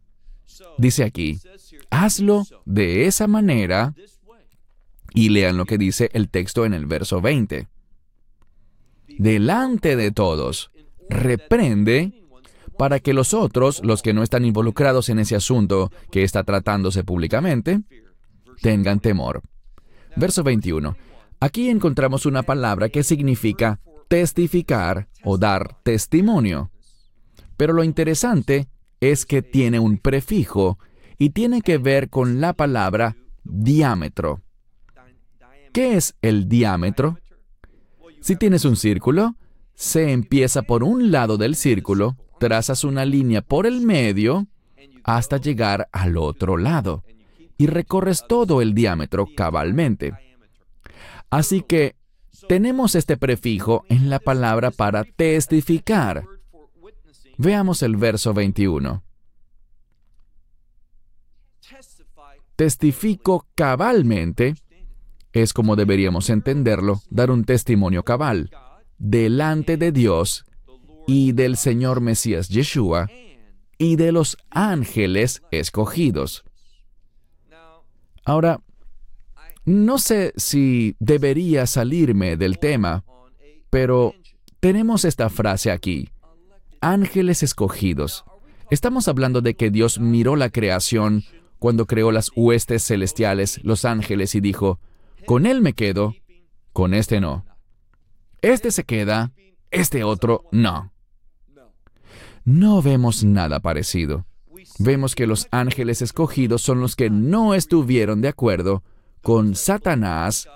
dice 0.78 1.04
aquí, 1.04 1.38
hazlo 1.90 2.44
de 2.64 3.06
esa 3.06 3.26
manera 3.26 3.94
y 5.14 5.28
lean 5.28 5.56
lo 5.56 5.64
que 5.64 5.78
dice 5.78 6.10
el 6.12 6.28
texto 6.28 6.64
en 6.64 6.74
el 6.74 6.86
verso 6.86 7.20
20. 7.20 7.68
Delante 9.18 9.96
de 9.96 10.10
todos, 10.10 10.70
reprende 11.08 12.24
para 12.76 12.98
que 12.98 13.14
los 13.14 13.34
otros, 13.34 13.82
los 13.84 14.02
que 14.02 14.12
no 14.12 14.22
están 14.22 14.44
involucrados 14.44 15.08
en 15.08 15.20
ese 15.20 15.36
asunto 15.36 15.92
que 16.10 16.24
está 16.24 16.42
tratándose 16.42 17.04
públicamente, 17.04 17.80
tengan 18.60 18.98
temor. 18.98 19.42
Verso 20.16 20.42
21. 20.42 20.96
Aquí 21.40 21.68
encontramos 21.68 22.26
una 22.26 22.42
palabra 22.42 22.88
que 22.88 23.02
significa 23.02 23.80
testificar 24.08 25.08
o 25.24 25.38
dar 25.38 25.76
testimonio. 25.82 26.70
Pero 27.56 27.72
lo 27.72 27.84
interesante 27.84 28.68
es 29.00 29.26
que 29.26 29.42
tiene 29.42 29.78
un 29.78 29.98
prefijo 29.98 30.78
y 31.18 31.30
tiene 31.30 31.62
que 31.62 31.78
ver 31.78 32.10
con 32.10 32.40
la 32.40 32.52
palabra 32.52 33.16
diámetro. 33.42 34.42
¿Qué 35.72 35.96
es 35.96 36.14
el 36.22 36.48
diámetro? 36.48 37.18
Si 38.20 38.36
tienes 38.36 38.64
un 38.64 38.76
círculo, 38.76 39.34
se 39.74 40.12
empieza 40.12 40.62
por 40.62 40.84
un 40.84 41.10
lado 41.10 41.36
del 41.36 41.56
círculo 41.56 42.16
trazas 42.38 42.84
una 42.84 43.04
línea 43.04 43.42
por 43.42 43.66
el 43.66 43.80
medio 43.80 44.46
hasta 45.02 45.38
llegar 45.38 45.88
al 45.92 46.16
otro 46.16 46.56
lado 46.56 47.04
y 47.58 47.66
recorres 47.66 48.24
todo 48.28 48.60
el 48.60 48.74
diámetro 48.74 49.26
cabalmente. 49.36 50.12
Así 51.30 51.62
que 51.62 51.96
tenemos 52.48 52.94
este 52.94 53.16
prefijo 53.16 53.84
en 53.88 54.10
la 54.10 54.18
palabra 54.18 54.70
para 54.70 55.04
testificar. 55.04 56.24
Veamos 57.38 57.82
el 57.82 57.96
verso 57.96 58.34
21. 58.34 59.02
Testifico 62.56 63.48
cabalmente 63.54 64.54
es 65.32 65.52
como 65.52 65.74
deberíamos 65.74 66.30
entenderlo, 66.30 67.02
dar 67.10 67.32
un 67.32 67.44
testimonio 67.44 68.04
cabal 68.04 68.50
delante 68.98 69.76
de 69.76 69.90
Dios 69.90 70.44
y 71.08 71.32
del 71.32 71.56
Señor 71.56 72.00
Mesías 72.00 72.48
Yeshua 72.48 73.10
y 73.76 73.96
de 73.96 74.12
los 74.12 74.38
ángeles 74.50 75.42
escogidos. 75.50 76.44
Ahora, 78.24 78.60
no 79.64 79.98
sé 79.98 80.32
si 80.36 80.96
debería 80.98 81.66
salirme 81.66 82.36
del 82.36 82.58
tema, 82.58 83.04
pero 83.70 84.14
tenemos 84.60 85.04
esta 85.04 85.30
frase 85.30 85.70
aquí, 85.70 86.10
ángeles 86.80 87.42
escogidos. 87.42 88.24
Estamos 88.70 89.08
hablando 89.08 89.40
de 89.40 89.54
que 89.54 89.70
Dios 89.70 89.98
miró 89.98 90.36
la 90.36 90.50
creación 90.50 91.24
cuando 91.58 91.86
creó 91.86 92.12
las 92.12 92.30
huestes 92.34 92.86
celestiales, 92.86 93.60
los 93.62 93.84
ángeles, 93.84 94.34
y 94.34 94.40
dijo, 94.40 94.80
con 95.26 95.46
él 95.46 95.60
me 95.60 95.72
quedo, 95.72 96.14
con 96.72 96.94
este 96.94 97.20
no. 97.20 97.44
Este 98.42 98.70
se 98.70 98.84
queda, 98.84 99.32
este 99.70 100.04
otro 100.04 100.44
no 100.50 100.94
no 102.44 102.82
vemos 102.82 103.24
nada 103.24 103.60
parecido. 103.60 104.26
Vemos 104.78 105.14
que 105.14 105.26
los 105.26 105.46
ángeles 105.50 106.02
escogidos 106.02 106.62
son 106.62 106.80
los 106.80 106.96
que 106.96 107.10
no 107.10 107.54
estuvieron 107.54 108.20
de 108.20 108.28
acuerdo 108.28 108.82
con 109.22 109.54
Satanás, 109.54 110.48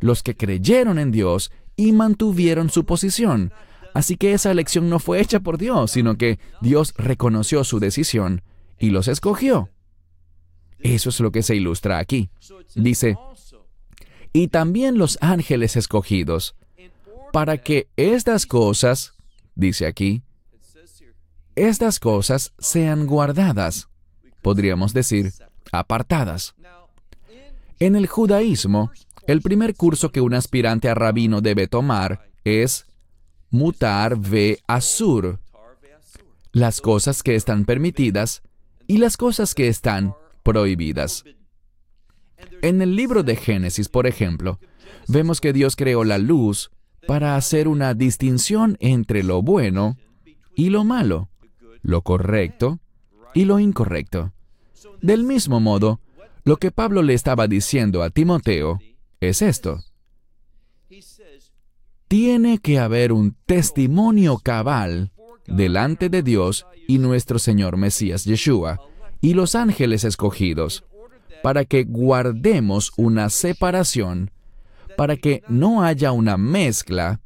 los 0.00 0.22
que 0.22 0.36
creyeron 0.36 0.98
en 0.98 1.10
Dios 1.10 1.50
y 1.76 1.92
mantuvieron 1.92 2.70
su 2.70 2.84
posición. 2.84 3.52
Así 3.92 4.16
que 4.16 4.32
esa 4.32 4.50
elección 4.50 4.88
no 4.88 4.98
fue 4.98 5.20
hecha 5.20 5.40
por 5.40 5.58
Dios, 5.58 5.92
sino 5.92 6.16
que 6.16 6.38
Dios 6.60 6.94
reconoció 6.96 7.64
su 7.64 7.80
decisión 7.80 8.42
y 8.78 8.90
los 8.90 9.08
escogió. 9.08 9.70
Eso 10.80 11.10
es 11.10 11.20
lo 11.20 11.32
que 11.32 11.42
se 11.42 11.56
ilustra 11.56 11.98
aquí. 11.98 12.30
Dice, 12.74 13.16
y 14.32 14.48
también 14.48 14.98
los 14.98 15.16
ángeles 15.20 15.76
escogidos, 15.76 16.56
para 17.32 17.58
que 17.58 17.88
estas 17.96 18.46
cosas, 18.46 19.14
dice 19.54 19.86
aquí, 19.86 20.22
estas 21.56 22.00
cosas 22.00 22.52
sean 22.58 23.06
guardadas, 23.06 23.88
podríamos 24.42 24.92
decir, 24.92 25.32
apartadas. 25.72 26.54
En 27.78 27.96
el 27.96 28.06
judaísmo, 28.06 28.90
el 29.26 29.40
primer 29.40 29.74
curso 29.74 30.10
que 30.10 30.20
un 30.20 30.34
aspirante 30.34 30.88
a 30.88 30.94
rabino 30.94 31.40
debe 31.40 31.66
tomar 31.66 32.30
es 32.44 32.86
mutar 33.50 34.18
ve 34.18 34.58
asur, 34.66 35.40
las 36.52 36.80
cosas 36.80 37.22
que 37.22 37.34
están 37.34 37.64
permitidas 37.64 38.42
y 38.86 38.98
las 38.98 39.16
cosas 39.16 39.54
que 39.54 39.68
están 39.68 40.14
prohibidas. 40.42 41.24
En 42.62 42.82
el 42.82 42.96
libro 42.96 43.22
de 43.22 43.36
Génesis, 43.36 43.88
por 43.88 44.06
ejemplo, 44.06 44.58
vemos 45.08 45.40
que 45.40 45.52
Dios 45.52 45.76
creó 45.76 46.04
la 46.04 46.18
luz 46.18 46.70
para 47.06 47.36
hacer 47.36 47.68
una 47.68 47.94
distinción 47.94 48.76
entre 48.80 49.22
lo 49.22 49.42
bueno 49.42 49.96
y 50.54 50.70
lo 50.70 50.84
malo 50.84 51.28
lo 51.84 52.02
correcto 52.02 52.80
y 53.34 53.44
lo 53.44 53.60
incorrecto. 53.60 54.32
Del 55.00 55.22
mismo 55.22 55.60
modo, 55.60 56.00
lo 56.44 56.56
que 56.56 56.72
Pablo 56.72 57.02
le 57.02 57.14
estaba 57.14 57.46
diciendo 57.46 58.02
a 58.02 58.10
Timoteo 58.10 58.80
es 59.20 59.42
esto. 59.42 59.80
Tiene 62.08 62.58
que 62.58 62.78
haber 62.78 63.12
un 63.12 63.36
testimonio 63.46 64.38
cabal 64.38 65.12
delante 65.46 66.08
de 66.08 66.22
Dios 66.22 66.66
y 66.88 66.98
nuestro 66.98 67.38
Señor 67.38 67.76
Mesías 67.76 68.24
Yeshua 68.24 68.80
y 69.20 69.34
los 69.34 69.54
ángeles 69.54 70.04
escogidos, 70.04 70.84
para 71.42 71.64
que 71.64 71.84
guardemos 71.84 72.92
una 72.96 73.28
separación, 73.28 74.30
para 74.96 75.16
que 75.16 75.42
no 75.48 75.82
haya 75.82 76.12
una 76.12 76.36
mezcla 76.36 77.20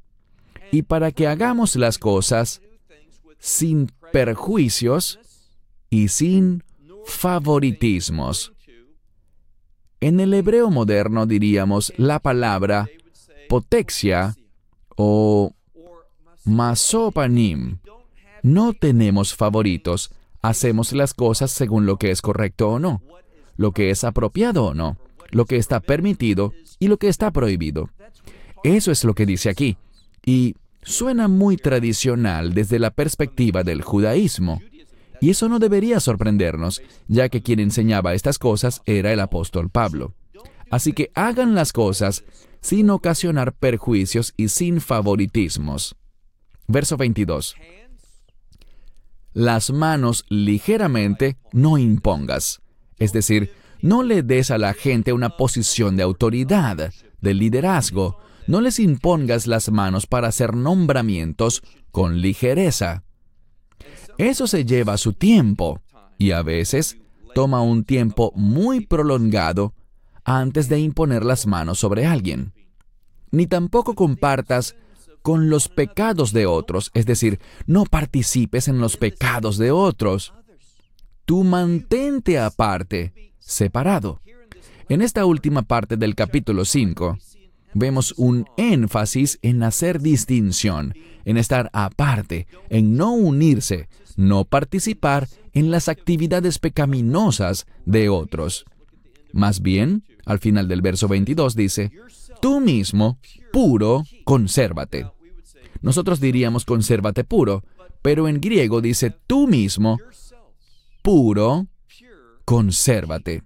y 0.72 0.82
para 0.82 1.12
que 1.12 1.28
hagamos 1.28 1.76
las 1.76 1.98
cosas 1.98 2.60
sin 3.38 3.88
perjuicios 4.12 5.18
y 5.90 6.08
sin 6.08 6.64
favoritismos. 7.04 8.52
En 10.00 10.20
el 10.20 10.34
hebreo 10.34 10.70
moderno 10.70 11.26
diríamos 11.26 11.92
la 11.96 12.20
palabra 12.20 12.88
potexia 13.48 14.36
o 14.96 15.52
masopanim. 16.44 17.78
No 18.42 18.72
tenemos 18.72 19.34
favoritos, 19.34 20.10
hacemos 20.42 20.92
las 20.92 21.14
cosas 21.14 21.50
según 21.50 21.86
lo 21.86 21.96
que 21.96 22.10
es 22.10 22.22
correcto 22.22 22.70
o 22.70 22.78
no, 22.78 23.02
lo 23.56 23.72
que 23.72 23.90
es 23.90 24.04
apropiado 24.04 24.66
o 24.66 24.74
no, 24.74 24.96
lo 25.30 25.44
que 25.46 25.56
está 25.56 25.80
permitido 25.80 26.52
y 26.78 26.88
lo 26.88 26.98
que 26.98 27.08
está 27.08 27.30
prohibido. 27.32 27.90
Eso 28.62 28.92
es 28.92 29.04
lo 29.04 29.14
que 29.14 29.26
dice 29.26 29.50
aquí. 29.50 29.76
Y 30.24 30.54
suena 30.82 31.28
muy 31.28 31.56
tradicional 31.56 32.54
desde 32.54 32.78
la 32.78 32.90
perspectiva 32.90 33.62
del 33.62 33.82
judaísmo. 33.82 34.60
Y 35.20 35.30
eso 35.30 35.48
no 35.48 35.58
debería 35.58 36.00
sorprendernos, 36.00 36.82
ya 37.08 37.28
que 37.28 37.42
quien 37.42 37.60
enseñaba 37.60 38.14
estas 38.14 38.38
cosas 38.38 38.82
era 38.86 39.12
el 39.12 39.20
apóstol 39.20 39.68
Pablo. 39.70 40.14
Así 40.70 40.92
que 40.92 41.10
hagan 41.14 41.54
las 41.54 41.72
cosas 41.72 42.24
sin 42.60 42.90
ocasionar 42.90 43.52
perjuicios 43.52 44.34
y 44.36 44.48
sin 44.48 44.80
favoritismos. 44.80 45.96
Verso 46.66 46.96
22. 46.96 47.56
Las 49.32 49.70
manos 49.70 50.24
ligeramente 50.28 51.36
no 51.52 51.78
impongas. 51.78 52.60
Es 52.98 53.12
decir, 53.12 53.52
no 53.80 54.02
le 54.02 54.22
des 54.22 54.50
a 54.50 54.58
la 54.58 54.74
gente 54.74 55.12
una 55.12 55.36
posición 55.36 55.96
de 55.96 56.02
autoridad, 56.02 56.92
de 57.20 57.34
liderazgo. 57.34 58.18
No 58.48 58.62
les 58.62 58.80
impongas 58.80 59.46
las 59.46 59.70
manos 59.70 60.06
para 60.06 60.28
hacer 60.28 60.56
nombramientos 60.56 61.62
con 61.90 62.22
ligereza. 62.22 63.04
Eso 64.16 64.46
se 64.46 64.64
lleva 64.64 64.96
su 64.96 65.12
tiempo 65.12 65.82
y 66.16 66.30
a 66.30 66.40
veces 66.40 66.96
toma 67.34 67.60
un 67.60 67.84
tiempo 67.84 68.32
muy 68.34 68.80
prolongado 68.80 69.74
antes 70.24 70.70
de 70.70 70.80
imponer 70.80 71.26
las 71.26 71.46
manos 71.46 71.78
sobre 71.78 72.06
alguien. 72.06 72.54
Ni 73.30 73.46
tampoco 73.46 73.94
compartas 73.94 74.76
con 75.20 75.50
los 75.50 75.68
pecados 75.68 76.32
de 76.32 76.46
otros, 76.46 76.90
es 76.94 77.04
decir, 77.04 77.40
no 77.66 77.84
participes 77.84 78.66
en 78.66 78.78
los 78.78 78.96
pecados 78.96 79.58
de 79.58 79.72
otros. 79.72 80.32
Tú 81.26 81.44
mantente 81.44 82.38
aparte, 82.38 83.34
separado. 83.38 84.22
En 84.88 85.02
esta 85.02 85.26
última 85.26 85.60
parte 85.60 85.98
del 85.98 86.14
capítulo 86.14 86.64
5, 86.64 87.18
vemos 87.74 88.14
un 88.16 88.46
énfasis 88.56 89.38
en 89.42 89.62
hacer 89.62 90.00
distinción, 90.00 90.94
en 91.24 91.36
estar 91.36 91.70
aparte, 91.72 92.46
en 92.68 92.96
no 92.96 93.12
unirse, 93.12 93.88
no 94.16 94.44
participar 94.44 95.28
en 95.52 95.70
las 95.70 95.88
actividades 95.88 96.58
pecaminosas 96.58 97.66
de 97.84 98.08
otros. 98.08 98.64
Más 99.32 99.60
bien, 99.60 100.04
al 100.24 100.38
final 100.38 100.68
del 100.68 100.82
verso 100.82 101.08
22 101.08 101.54
dice, 101.54 101.92
tú 102.40 102.60
mismo, 102.60 103.18
puro, 103.52 104.04
consérvate. 104.24 105.06
Nosotros 105.80 106.20
diríamos 106.20 106.64
consérvate 106.64 107.24
puro, 107.24 107.64
pero 108.02 108.28
en 108.28 108.40
griego 108.40 108.80
dice 108.80 109.14
tú 109.26 109.46
mismo, 109.46 109.98
puro, 111.02 111.66
consérvate. 112.44 113.42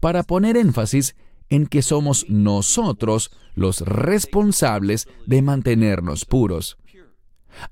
Para 0.00 0.22
poner 0.22 0.56
énfasis 0.56 1.14
en 1.50 1.66
que 1.66 1.82
somos 1.82 2.26
nosotros 2.28 3.30
los 3.54 3.80
responsables 3.82 5.08
de 5.26 5.42
mantenernos 5.42 6.24
puros. 6.24 6.78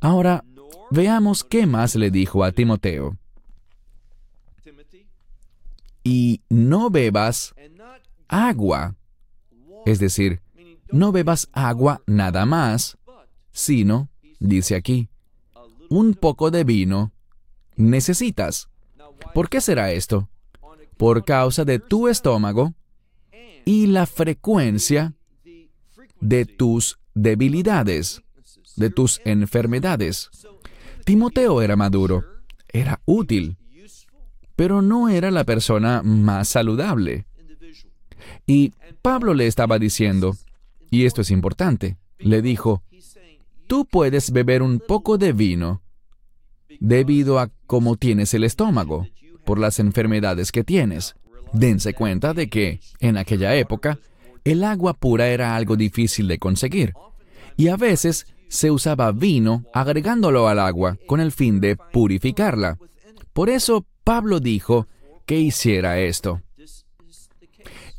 Ahora, 0.00 0.44
veamos 0.90 1.44
qué 1.44 1.66
más 1.66 1.94
le 1.94 2.10
dijo 2.10 2.44
a 2.44 2.52
Timoteo. 2.52 3.16
Y 6.02 6.42
no 6.48 6.90
bebas 6.90 7.54
agua. 8.28 8.96
Es 9.86 9.98
decir, 9.98 10.42
no 10.90 11.12
bebas 11.12 11.48
agua 11.52 12.02
nada 12.06 12.46
más, 12.46 12.98
sino, 13.52 14.08
dice 14.40 14.74
aquí, 14.74 15.08
un 15.88 16.14
poco 16.14 16.50
de 16.50 16.64
vino 16.64 17.12
necesitas. 17.76 18.68
¿Por 19.34 19.48
qué 19.48 19.60
será 19.60 19.92
esto? 19.92 20.28
Por 20.96 21.24
causa 21.24 21.64
de 21.64 21.78
tu 21.78 22.08
estómago 22.08 22.74
y 23.68 23.86
la 23.86 24.06
frecuencia 24.06 25.12
de 26.22 26.46
tus 26.46 26.98
debilidades, 27.12 28.22
de 28.76 28.88
tus 28.88 29.20
enfermedades. 29.26 30.30
Timoteo 31.04 31.60
era 31.60 31.76
maduro, 31.76 32.24
era 32.72 33.02
útil, 33.04 33.58
pero 34.56 34.80
no 34.80 35.10
era 35.10 35.30
la 35.30 35.44
persona 35.44 36.02
más 36.02 36.48
saludable. 36.48 37.26
Y 38.46 38.72
Pablo 39.02 39.34
le 39.34 39.46
estaba 39.46 39.78
diciendo, 39.78 40.34
y 40.90 41.04
esto 41.04 41.20
es 41.20 41.30
importante, 41.30 41.98
le 42.18 42.40
dijo, 42.40 42.82
tú 43.66 43.84
puedes 43.84 44.30
beber 44.30 44.62
un 44.62 44.80
poco 44.80 45.18
de 45.18 45.34
vino 45.34 45.82
debido 46.80 47.38
a 47.38 47.50
cómo 47.66 47.96
tienes 47.96 48.32
el 48.32 48.44
estómago, 48.44 49.06
por 49.44 49.58
las 49.58 49.78
enfermedades 49.78 50.52
que 50.52 50.64
tienes. 50.64 51.16
Dense 51.52 51.94
cuenta 51.94 52.34
de 52.34 52.48
que, 52.48 52.80
en 53.00 53.16
aquella 53.16 53.54
época, 53.54 53.98
el 54.44 54.64
agua 54.64 54.94
pura 54.94 55.28
era 55.28 55.56
algo 55.56 55.76
difícil 55.76 56.28
de 56.28 56.38
conseguir, 56.38 56.94
y 57.56 57.68
a 57.68 57.76
veces 57.76 58.26
se 58.48 58.70
usaba 58.70 59.12
vino 59.12 59.64
agregándolo 59.74 60.48
al 60.48 60.58
agua 60.58 60.98
con 61.06 61.20
el 61.20 61.32
fin 61.32 61.60
de 61.60 61.76
purificarla. 61.76 62.78
Por 63.32 63.50
eso 63.50 63.86
Pablo 64.04 64.40
dijo 64.40 64.88
que 65.26 65.38
hiciera 65.38 66.00
esto. 66.00 66.40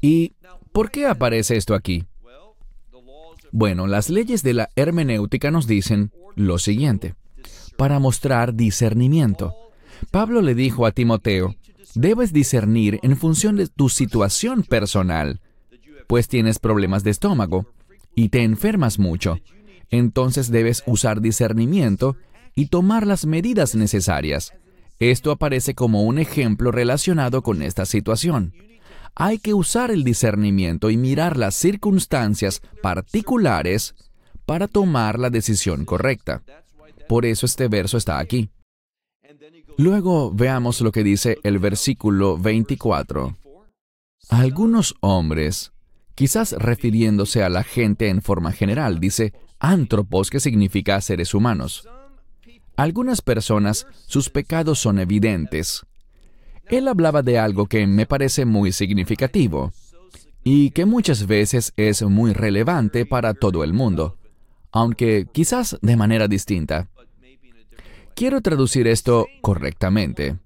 ¿Y 0.01 0.33
por 0.71 0.91
qué 0.91 1.05
aparece 1.05 1.55
esto 1.55 1.75
aquí? 1.75 2.05
Bueno, 3.51 3.87
las 3.87 4.09
leyes 4.09 4.43
de 4.43 4.53
la 4.53 4.69
hermenéutica 4.75 5.51
nos 5.51 5.67
dicen 5.67 6.11
lo 6.35 6.57
siguiente, 6.59 7.15
para 7.77 7.99
mostrar 7.99 8.53
discernimiento. 8.53 9.55
Pablo 10.11 10.41
le 10.41 10.55
dijo 10.55 10.85
a 10.85 10.91
Timoteo, 10.91 11.55
debes 11.95 12.33
discernir 12.33 12.99
en 13.03 13.17
función 13.17 13.55
de 13.55 13.67
tu 13.67 13.89
situación 13.89 14.63
personal, 14.63 15.41
pues 16.07 16.27
tienes 16.27 16.59
problemas 16.59 17.03
de 17.03 17.11
estómago 17.11 17.67
y 18.15 18.29
te 18.29 18.43
enfermas 18.43 18.99
mucho. 18.99 19.37
Entonces 19.89 20.51
debes 20.51 20.83
usar 20.85 21.21
discernimiento 21.21 22.15
y 22.55 22.67
tomar 22.67 23.07
las 23.07 23.25
medidas 23.25 23.75
necesarias. 23.75 24.53
Esto 24.99 25.31
aparece 25.31 25.75
como 25.75 26.03
un 26.03 26.19
ejemplo 26.19 26.71
relacionado 26.71 27.41
con 27.41 27.61
esta 27.61 27.85
situación. 27.85 28.53
Hay 29.15 29.39
que 29.39 29.53
usar 29.53 29.91
el 29.91 30.03
discernimiento 30.03 30.89
y 30.89 30.97
mirar 30.97 31.37
las 31.37 31.55
circunstancias 31.55 32.61
particulares 32.81 33.95
para 34.45 34.67
tomar 34.67 35.19
la 35.19 35.29
decisión 35.29 35.85
correcta. 35.85 36.43
Por 37.07 37.25
eso 37.25 37.45
este 37.45 37.67
verso 37.67 37.97
está 37.97 38.19
aquí. 38.19 38.49
Luego 39.79 40.33
veamos 40.33 40.81
lo 40.81 40.91
que 40.91 41.05
dice 41.05 41.37
el 41.41 41.57
versículo 41.57 42.37
24. 42.37 43.37
Algunos 44.27 44.93
hombres, 44.99 45.71
quizás 46.15 46.51
refiriéndose 46.51 47.43
a 47.43 47.49
la 47.49 47.63
gente 47.63 48.09
en 48.09 48.21
forma 48.21 48.51
general, 48.51 48.99
dice 48.99 49.31
antropos, 49.57 50.29
que 50.29 50.41
significa 50.41 50.99
seres 50.99 51.33
humanos. 51.33 51.87
Algunas 52.75 53.21
personas, 53.21 53.87
sus 54.05 54.29
pecados 54.29 54.79
son 54.79 54.99
evidentes. 54.99 55.85
Él 56.65 56.89
hablaba 56.89 57.21
de 57.21 57.39
algo 57.39 57.67
que 57.67 57.87
me 57.87 58.05
parece 58.05 58.43
muy 58.43 58.73
significativo 58.73 59.71
y 60.43 60.71
que 60.71 60.83
muchas 60.83 61.25
veces 61.25 61.71
es 61.77 62.01
muy 62.01 62.33
relevante 62.33 63.05
para 63.05 63.33
todo 63.33 63.63
el 63.63 63.71
mundo, 63.71 64.17
aunque 64.73 65.25
quizás 65.31 65.77
de 65.81 65.95
manera 65.95 66.27
distinta. 66.27 66.89
Quiero 68.19 68.41
traducir 68.41 68.85
esto 68.85 69.27
correctamente. 69.39 70.39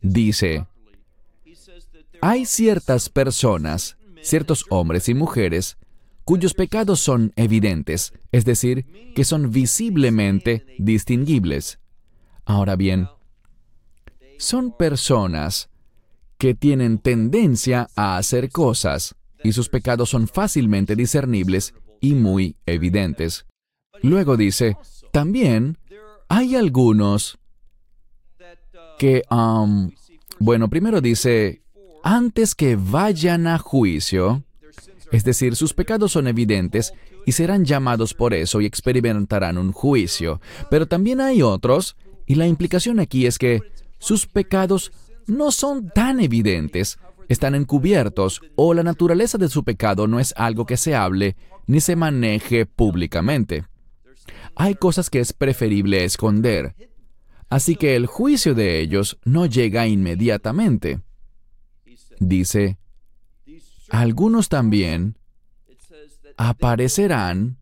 Dice, 0.00 0.68
hay 2.20 2.46
ciertas 2.46 3.08
personas, 3.08 3.96
ciertos 4.22 4.64
hombres 4.68 5.08
y 5.08 5.14
mujeres, 5.14 5.78
cuyos 6.22 6.54
pecados 6.54 7.00
son 7.00 7.32
evidentes, 7.34 8.12
es 8.30 8.44
decir, 8.44 8.86
que 9.16 9.24
son 9.24 9.50
visiblemente 9.50 10.64
distinguibles. 10.78 11.80
Ahora 12.44 12.76
bien, 12.76 13.08
son 14.38 14.70
personas 14.70 15.70
que 16.38 16.54
tienen 16.54 16.98
tendencia 16.98 17.88
a 17.96 18.16
hacer 18.16 18.48
cosas 18.48 19.16
y 19.42 19.50
sus 19.54 19.68
pecados 19.68 20.10
son 20.10 20.28
fácilmente 20.28 20.94
discernibles 20.94 21.74
y 22.00 22.14
muy 22.14 22.54
evidentes. 22.64 23.44
Luego 24.02 24.36
dice, 24.36 24.76
también 25.10 25.78
hay 26.28 26.56
algunos 26.56 27.38
que, 28.98 29.22
um, 29.30 29.90
bueno, 30.38 30.68
primero 30.68 31.00
dice, 31.00 31.62
antes 32.02 32.54
que 32.54 32.76
vayan 32.76 33.46
a 33.46 33.58
juicio, 33.58 34.42
es 35.12 35.24
decir, 35.24 35.56
sus 35.56 35.74
pecados 35.74 36.12
son 36.12 36.26
evidentes 36.26 36.92
y 37.24 37.32
serán 37.32 37.64
llamados 37.64 38.14
por 38.14 38.34
eso 38.34 38.60
y 38.60 38.66
experimentarán 38.66 39.58
un 39.58 39.72
juicio. 39.72 40.40
Pero 40.70 40.86
también 40.86 41.20
hay 41.20 41.42
otros, 41.42 41.96
y 42.26 42.34
la 42.34 42.46
implicación 42.46 43.00
aquí 43.00 43.26
es 43.26 43.38
que 43.38 43.60
sus 43.98 44.26
pecados 44.26 44.92
no 45.26 45.50
son 45.50 45.90
tan 45.90 46.20
evidentes, 46.20 46.98
están 47.28 47.54
encubiertos, 47.54 48.40
o 48.54 48.74
la 48.74 48.82
naturaleza 48.82 49.38
de 49.38 49.48
su 49.48 49.64
pecado 49.64 50.06
no 50.06 50.20
es 50.20 50.32
algo 50.36 50.66
que 50.66 50.76
se 50.76 50.94
hable 50.94 51.36
ni 51.66 51.80
se 51.80 51.96
maneje 51.96 52.66
públicamente 52.66 53.64
hay 54.56 54.74
cosas 54.74 55.10
que 55.10 55.20
es 55.20 55.32
preferible 55.32 56.04
esconder. 56.04 56.74
Así 57.48 57.76
que 57.76 57.94
el 57.94 58.06
juicio 58.06 58.54
de 58.54 58.80
ellos 58.80 59.18
no 59.24 59.46
llega 59.46 59.86
inmediatamente. 59.86 61.00
Dice, 62.18 62.78
algunos 63.90 64.48
también 64.48 65.18
aparecerán, 66.38 67.58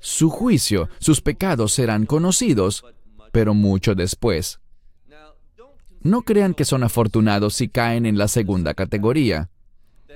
su 0.00 0.30
juicio, 0.30 0.88
sus 0.98 1.20
pecados 1.20 1.72
serán 1.72 2.06
conocidos, 2.06 2.84
pero 3.30 3.54
mucho 3.54 3.94
después. 3.94 4.60
No 6.00 6.22
crean 6.22 6.54
que 6.54 6.64
son 6.64 6.82
afortunados 6.82 7.54
si 7.54 7.68
caen 7.68 8.06
en 8.06 8.18
la 8.18 8.28
segunda 8.28 8.74
categoría, 8.74 9.50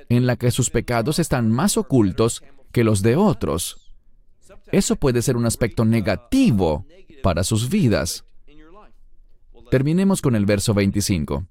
en 0.09 0.27
la 0.27 0.37
que 0.37 0.51
sus 0.51 0.71
pecados 0.71 1.19
están 1.19 1.51
más 1.51 1.77
ocultos 1.77 2.43
que 2.73 2.85
los 2.85 3.03
de 3.03 3.17
otros. 3.17 3.88
Eso 4.73 4.97
puede 4.97 5.23
ser 5.23 5.37
un 5.37 5.47
aspecto 5.47 5.85
negativo 5.85 6.87
para 7.23 7.45
sus 7.45 7.69
vidas. 7.69 8.25
Terminemos 9.71 10.23
con 10.23 10.35
el 10.35 10.47
verso 10.47 10.75
25. 10.75 11.47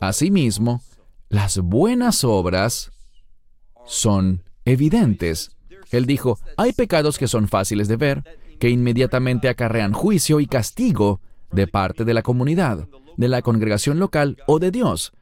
Asimismo, 0.00 0.82
las 1.28 1.58
buenas 1.58 2.24
obras 2.24 2.90
son 3.86 4.42
evidentes. 4.64 5.56
Él 5.90 6.06
dijo, 6.06 6.38
hay 6.56 6.72
pecados 6.72 7.18
que 7.18 7.28
son 7.28 7.48
fáciles 7.48 7.88
de 7.88 7.96
ver, 7.96 8.24
que 8.58 8.70
inmediatamente 8.70 9.48
acarrean 9.48 9.92
juicio 9.92 10.40
y 10.40 10.46
castigo 10.46 11.20
de 11.50 11.66
parte 11.66 12.04
de 12.04 12.14
la 12.14 12.22
comunidad, 12.22 12.88
de 13.16 13.28
la 13.28 13.42
congregación 13.42 13.98
local 13.98 14.36
o 14.46 14.58
de 14.58 14.70
Dios. 14.70 15.12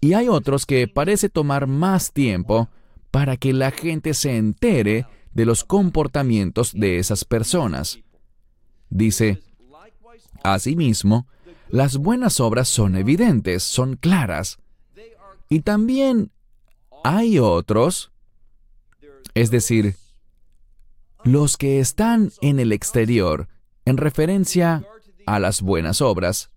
Y 0.00 0.14
hay 0.14 0.28
otros 0.28 0.66
que 0.66 0.88
parece 0.88 1.28
tomar 1.28 1.66
más 1.66 2.12
tiempo 2.12 2.68
para 3.10 3.36
que 3.36 3.52
la 3.52 3.70
gente 3.70 4.14
se 4.14 4.36
entere 4.36 5.06
de 5.34 5.44
los 5.46 5.64
comportamientos 5.64 6.72
de 6.72 6.98
esas 6.98 7.24
personas. 7.24 7.98
Dice, 8.90 9.42
asimismo, 10.42 11.26
las 11.70 11.96
buenas 11.96 12.40
obras 12.40 12.68
son 12.68 12.96
evidentes, 12.96 13.62
son 13.62 13.96
claras. 13.96 14.58
Y 15.48 15.60
también 15.60 16.30
hay 17.04 17.38
otros, 17.38 18.12
es 19.34 19.50
decir, 19.50 19.96
los 21.24 21.56
que 21.56 21.80
están 21.80 22.32
en 22.40 22.60
el 22.60 22.72
exterior, 22.72 23.48
en 23.84 23.96
referencia 23.96 24.84
a 25.26 25.38
las 25.38 25.62
buenas 25.62 26.00
obras, 26.00 26.50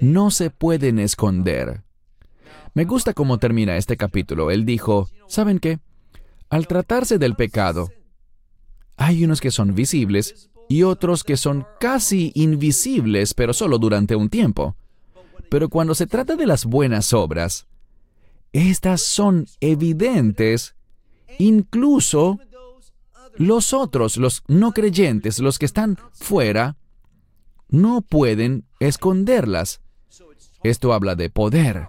no 0.00 0.30
se 0.30 0.50
pueden 0.50 0.98
esconder. 0.98 1.82
Me 2.74 2.84
gusta 2.84 3.14
cómo 3.14 3.38
termina 3.38 3.76
este 3.76 3.96
capítulo. 3.96 4.50
Él 4.50 4.64
dijo, 4.64 5.08
¿saben 5.26 5.58
qué? 5.58 5.80
Al 6.50 6.66
tratarse 6.66 7.18
del 7.18 7.36
pecado, 7.36 7.92
hay 8.96 9.24
unos 9.24 9.40
que 9.40 9.50
son 9.50 9.74
visibles 9.74 10.50
y 10.68 10.82
otros 10.82 11.22
que 11.22 11.36
son 11.36 11.66
casi 11.78 12.32
invisibles, 12.34 13.34
pero 13.34 13.52
solo 13.52 13.78
durante 13.78 14.16
un 14.16 14.30
tiempo. 14.30 14.76
Pero 15.50 15.68
cuando 15.68 15.94
se 15.94 16.06
trata 16.06 16.36
de 16.36 16.46
las 16.46 16.64
buenas 16.64 17.12
obras, 17.12 17.66
estas 18.52 19.02
son 19.02 19.46
evidentes, 19.60 20.74
incluso 21.38 22.38
los 23.36 23.72
otros, 23.72 24.16
los 24.16 24.42
no 24.48 24.72
creyentes, 24.72 25.38
los 25.38 25.58
que 25.58 25.66
están 25.66 25.98
fuera, 26.12 26.76
no 27.68 28.00
pueden 28.02 28.64
esconderlas. 28.80 29.80
Esto 30.62 30.92
habla 30.92 31.14
de 31.14 31.30
poder. 31.30 31.88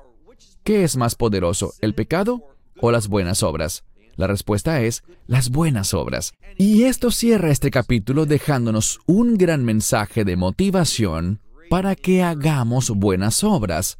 ¿Qué 0.63 0.83
es 0.83 0.97
más 0.97 1.15
poderoso, 1.15 1.73
el 1.81 1.95
pecado 1.95 2.43
o 2.79 2.91
las 2.91 3.07
buenas 3.07 3.41
obras? 3.41 3.83
La 4.19 4.27
respuesta 4.27 4.81
es 4.81 5.01
las 5.27 5.49
buenas 5.49 5.93
obras. 5.93 6.33
Y 6.57 6.83
esto 6.83 7.09
cierra 7.09 7.51
este 7.51 7.71
capítulo 7.71 8.25
dejándonos 8.25 8.99
un 9.05 9.37
gran 9.37 9.63
mensaje 9.63 10.25
de 10.25 10.35
motivación 10.35 11.39
para 11.69 11.95
que 11.95 12.21
hagamos 12.21 12.89
buenas 12.89 13.45
obras, 13.45 13.97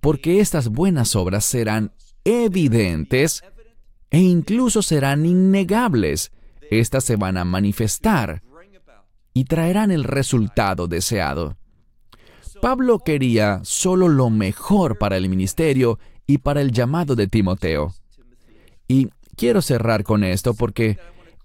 porque 0.00 0.40
estas 0.40 0.70
buenas 0.70 1.14
obras 1.14 1.44
serán 1.44 1.92
evidentes 2.24 3.44
e 4.10 4.18
incluso 4.18 4.82
serán 4.82 5.24
innegables. 5.24 6.32
Estas 6.68 7.04
se 7.04 7.14
van 7.14 7.36
a 7.36 7.44
manifestar 7.44 8.42
y 9.34 9.44
traerán 9.44 9.92
el 9.92 10.02
resultado 10.02 10.88
deseado. 10.88 11.56
Pablo 12.60 12.98
quería 12.98 13.60
solo 13.62 14.08
lo 14.08 14.30
mejor 14.30 14.98
para 14.98 15.16
el 15.16 15.28
ministerio 15.28 16.00
y 16.26 16.38
para 16.38 16.60
el 16.60 16.72
llamado 16.72 17.14
de 17.14 17.28
Timoteo. 17.28 17.94
Y 18.88 19.10
quiero 19.34 19.62
cerrar 19.62 20.04
con 20.04 20.24
esto 20.24 20.54
porque 20.54 20.98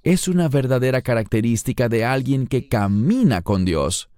es 0.03 0.27
una 0.27 0.47
verdadera 0.47 1.01
característica 1.01 1.89
de 1.89 2.05
alguien 2.05 2.47
que 2.47 2.67
camina 2.67 3.41
con 3.41 3.65
Dios. 3.65 4.09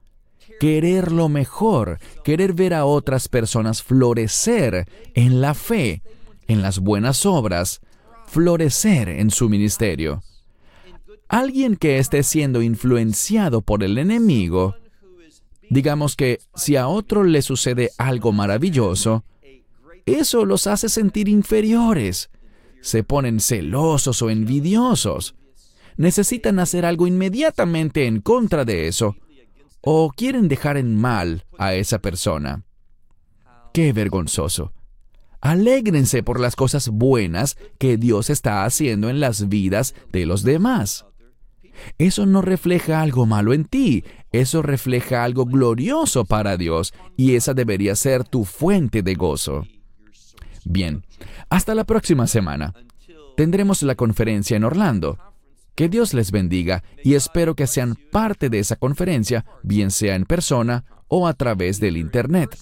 Querer 0.59 1.11
lo 1.11 1.29
mejor, 1.29 1.99
querer 2.23 2.53
ver 2.53 2.73
a 2.73 2.85
otras 2.85 3.27
personas 3.27 3.81
florecer 3.81 4.87
en 5.15 5.41
la 5.41 5.53
fe, 5.53 6.03
en 6.47 6.61
las 6.61 6.79
buenas 6.79 7.25
obras, 7.25 7.81
florecer 8.27 9.09
en 9.09 9.31
su 9.31 9.49
ministerio. 9.49 10.23
Alguien 11.27 11.77
que 11.77 11.97
esté 11.97 12.23
siendo 12.23 12.61
influenciado 12.61 13.61
por 13.61 13.83
el 13.83 13.97
enemigo, 13.97 14.75
digamos 15.69 16.15
que 16.15 16.39
si 16.55 16.75
a 16.75 16.87
otro 16.87 17.23
le 17.23 17.41
sucede 17.41 17.89
algo 17.97 18.31
maravilloso, 18.31 19.23
eso 20.05 20.45
los 20.45 20.67
hace 20.67 20.89
sentir 20.89 21.29
inferiores 21.29 22.29
se 22.81 23.03
ponen 23.03 23.39
celosos 23.39 24.21
o 24.21 24.29
envidiosos. 24.29 25.35
Necesitan 25.97 26.59
hacer 26.59 26.85
algo 26.85 27.07
inmediatamente 27.07 28.07
en 28.07 28.21
contra 28.21 28.65
de 28.65 28.87
eso 28.87 29.15
o 29.81 30.11
quieren 30.15 30.47
dejar 30.47 30.77
en 30.77 30.95
mal 30.95 31.45
a 31.57 31.73
esa 31.73 31.99
persona. 31.99 32.63
Qué 33.73 33.93
vergonzoso. 33.93 34.73
Alégrense 35.41 36.21
por 36.21 36.39
las 36.39 36.55
cosas 36.55 36.89
buenas 36.89 37.57
que 37.79 37.97
Dios 37.97 38.29
está 38.29 38.63
haciendo 38.63 39.09
en 39.09 39.19
las 39.19 39.49
vidas 39.49 39.95
de 40.11 40.25
los 40.25 40.43
demás. 40.43 41.05
Eso 41.97 42.27
no 42.27 42.41
refleja 42.41 43.01
algo 43.01 43.25
malo 43.25 43.53
en 43.53 43.65
ti, 43.65 44.03
eso 44.31 44.61
refleja 44.61 45.23
algo 45.23 45.45
glorioso 45.45 46.25
para 46.25 46.57
Dios 46.57 46.93
y 47.17 47.35
esa 47.35 47.55
debería 47.55 47.95
ser 47.95 48.23
tu 48.23 48.45
fuente 48.45 49.01
de 49.01 49.15
gozo. 49.15 49.65
Bien, 50.65 51.05
hasta 51.49 51.75
la 51.75 51.85
próxima 51.85 52.27
semana. 52.27 52.73
Tendremos 53.37 53.81
la 53.83 53.95
conferencia 53.95 54.57
en 54.57 54.63
Orlando. 54.63 55.17
Que 55.75 55.89
Dios 55.89 56.13
les 56.13 56.31
bendiga 56.31 56.83
y 57.03 57.15
espero 57.15 57.55
que 57.55 57.65
sean 57.65 57.95
parte 58.11 58.49
de 58.49 58.59
esa 58.59 58.75
conferencia, 58.75 59.45
bien 59.63 59.89
sea 59.89 60.15
en 60.15 60.25
persona 60.25 60.85
o 61.07 61.27
a 61.27 61.33
través 61.33 61.79
del 61.79 61.97
Internet. 61.97 62.57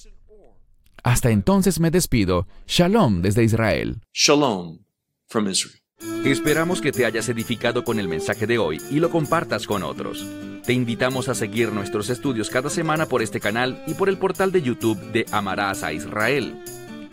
Hasta 1.04 1.32
entonces 1.32 1.80
me 1.80 1.92
despido. 1.92 2.48
Shalom 2.68 3.22
desde 3.22 3.44
Israel. 3.44 4.02
Shalom 4.14 4.80
from 5.28 5.50
Israel. 5.50 5.80
Esperamos 6.26 6.82
que 6.82 6.92
te 6.92 7.06
hayas 7.06 7.28
edificado 7.30 7.84
con 7.84 8.00
el 8.00 8.08
mensaje 8.08 8.48
de 8.48 8.58
hoy 8.58 8.82
y 8.90 9.00
lo 9.00 9.10
compartas 9.10 9.68
con 9.68 9.84
otros. 9.84 10.26
Te 10.66 10.74
invitamos 10.74 11.30
a 11.30 11.36
seguir 11.36 11.72
nuestros 11.72 12.10
estudios 12.10 12.50
cada 12.50 12.70
semana 12.70 13.06
por 13.06 13.22
este 13.22 13.40
canal 13.40 13.84
y 13.88 13.96
por 13.96 14.08
el 14.08 14.18
portal 14.18 14.52
de 14.52 14.62
YouTube 14.62 15.00
de 15.12 15.26
Amarás 15.32 15.84
a 15.84 15.92
Israel. 15.94 16.62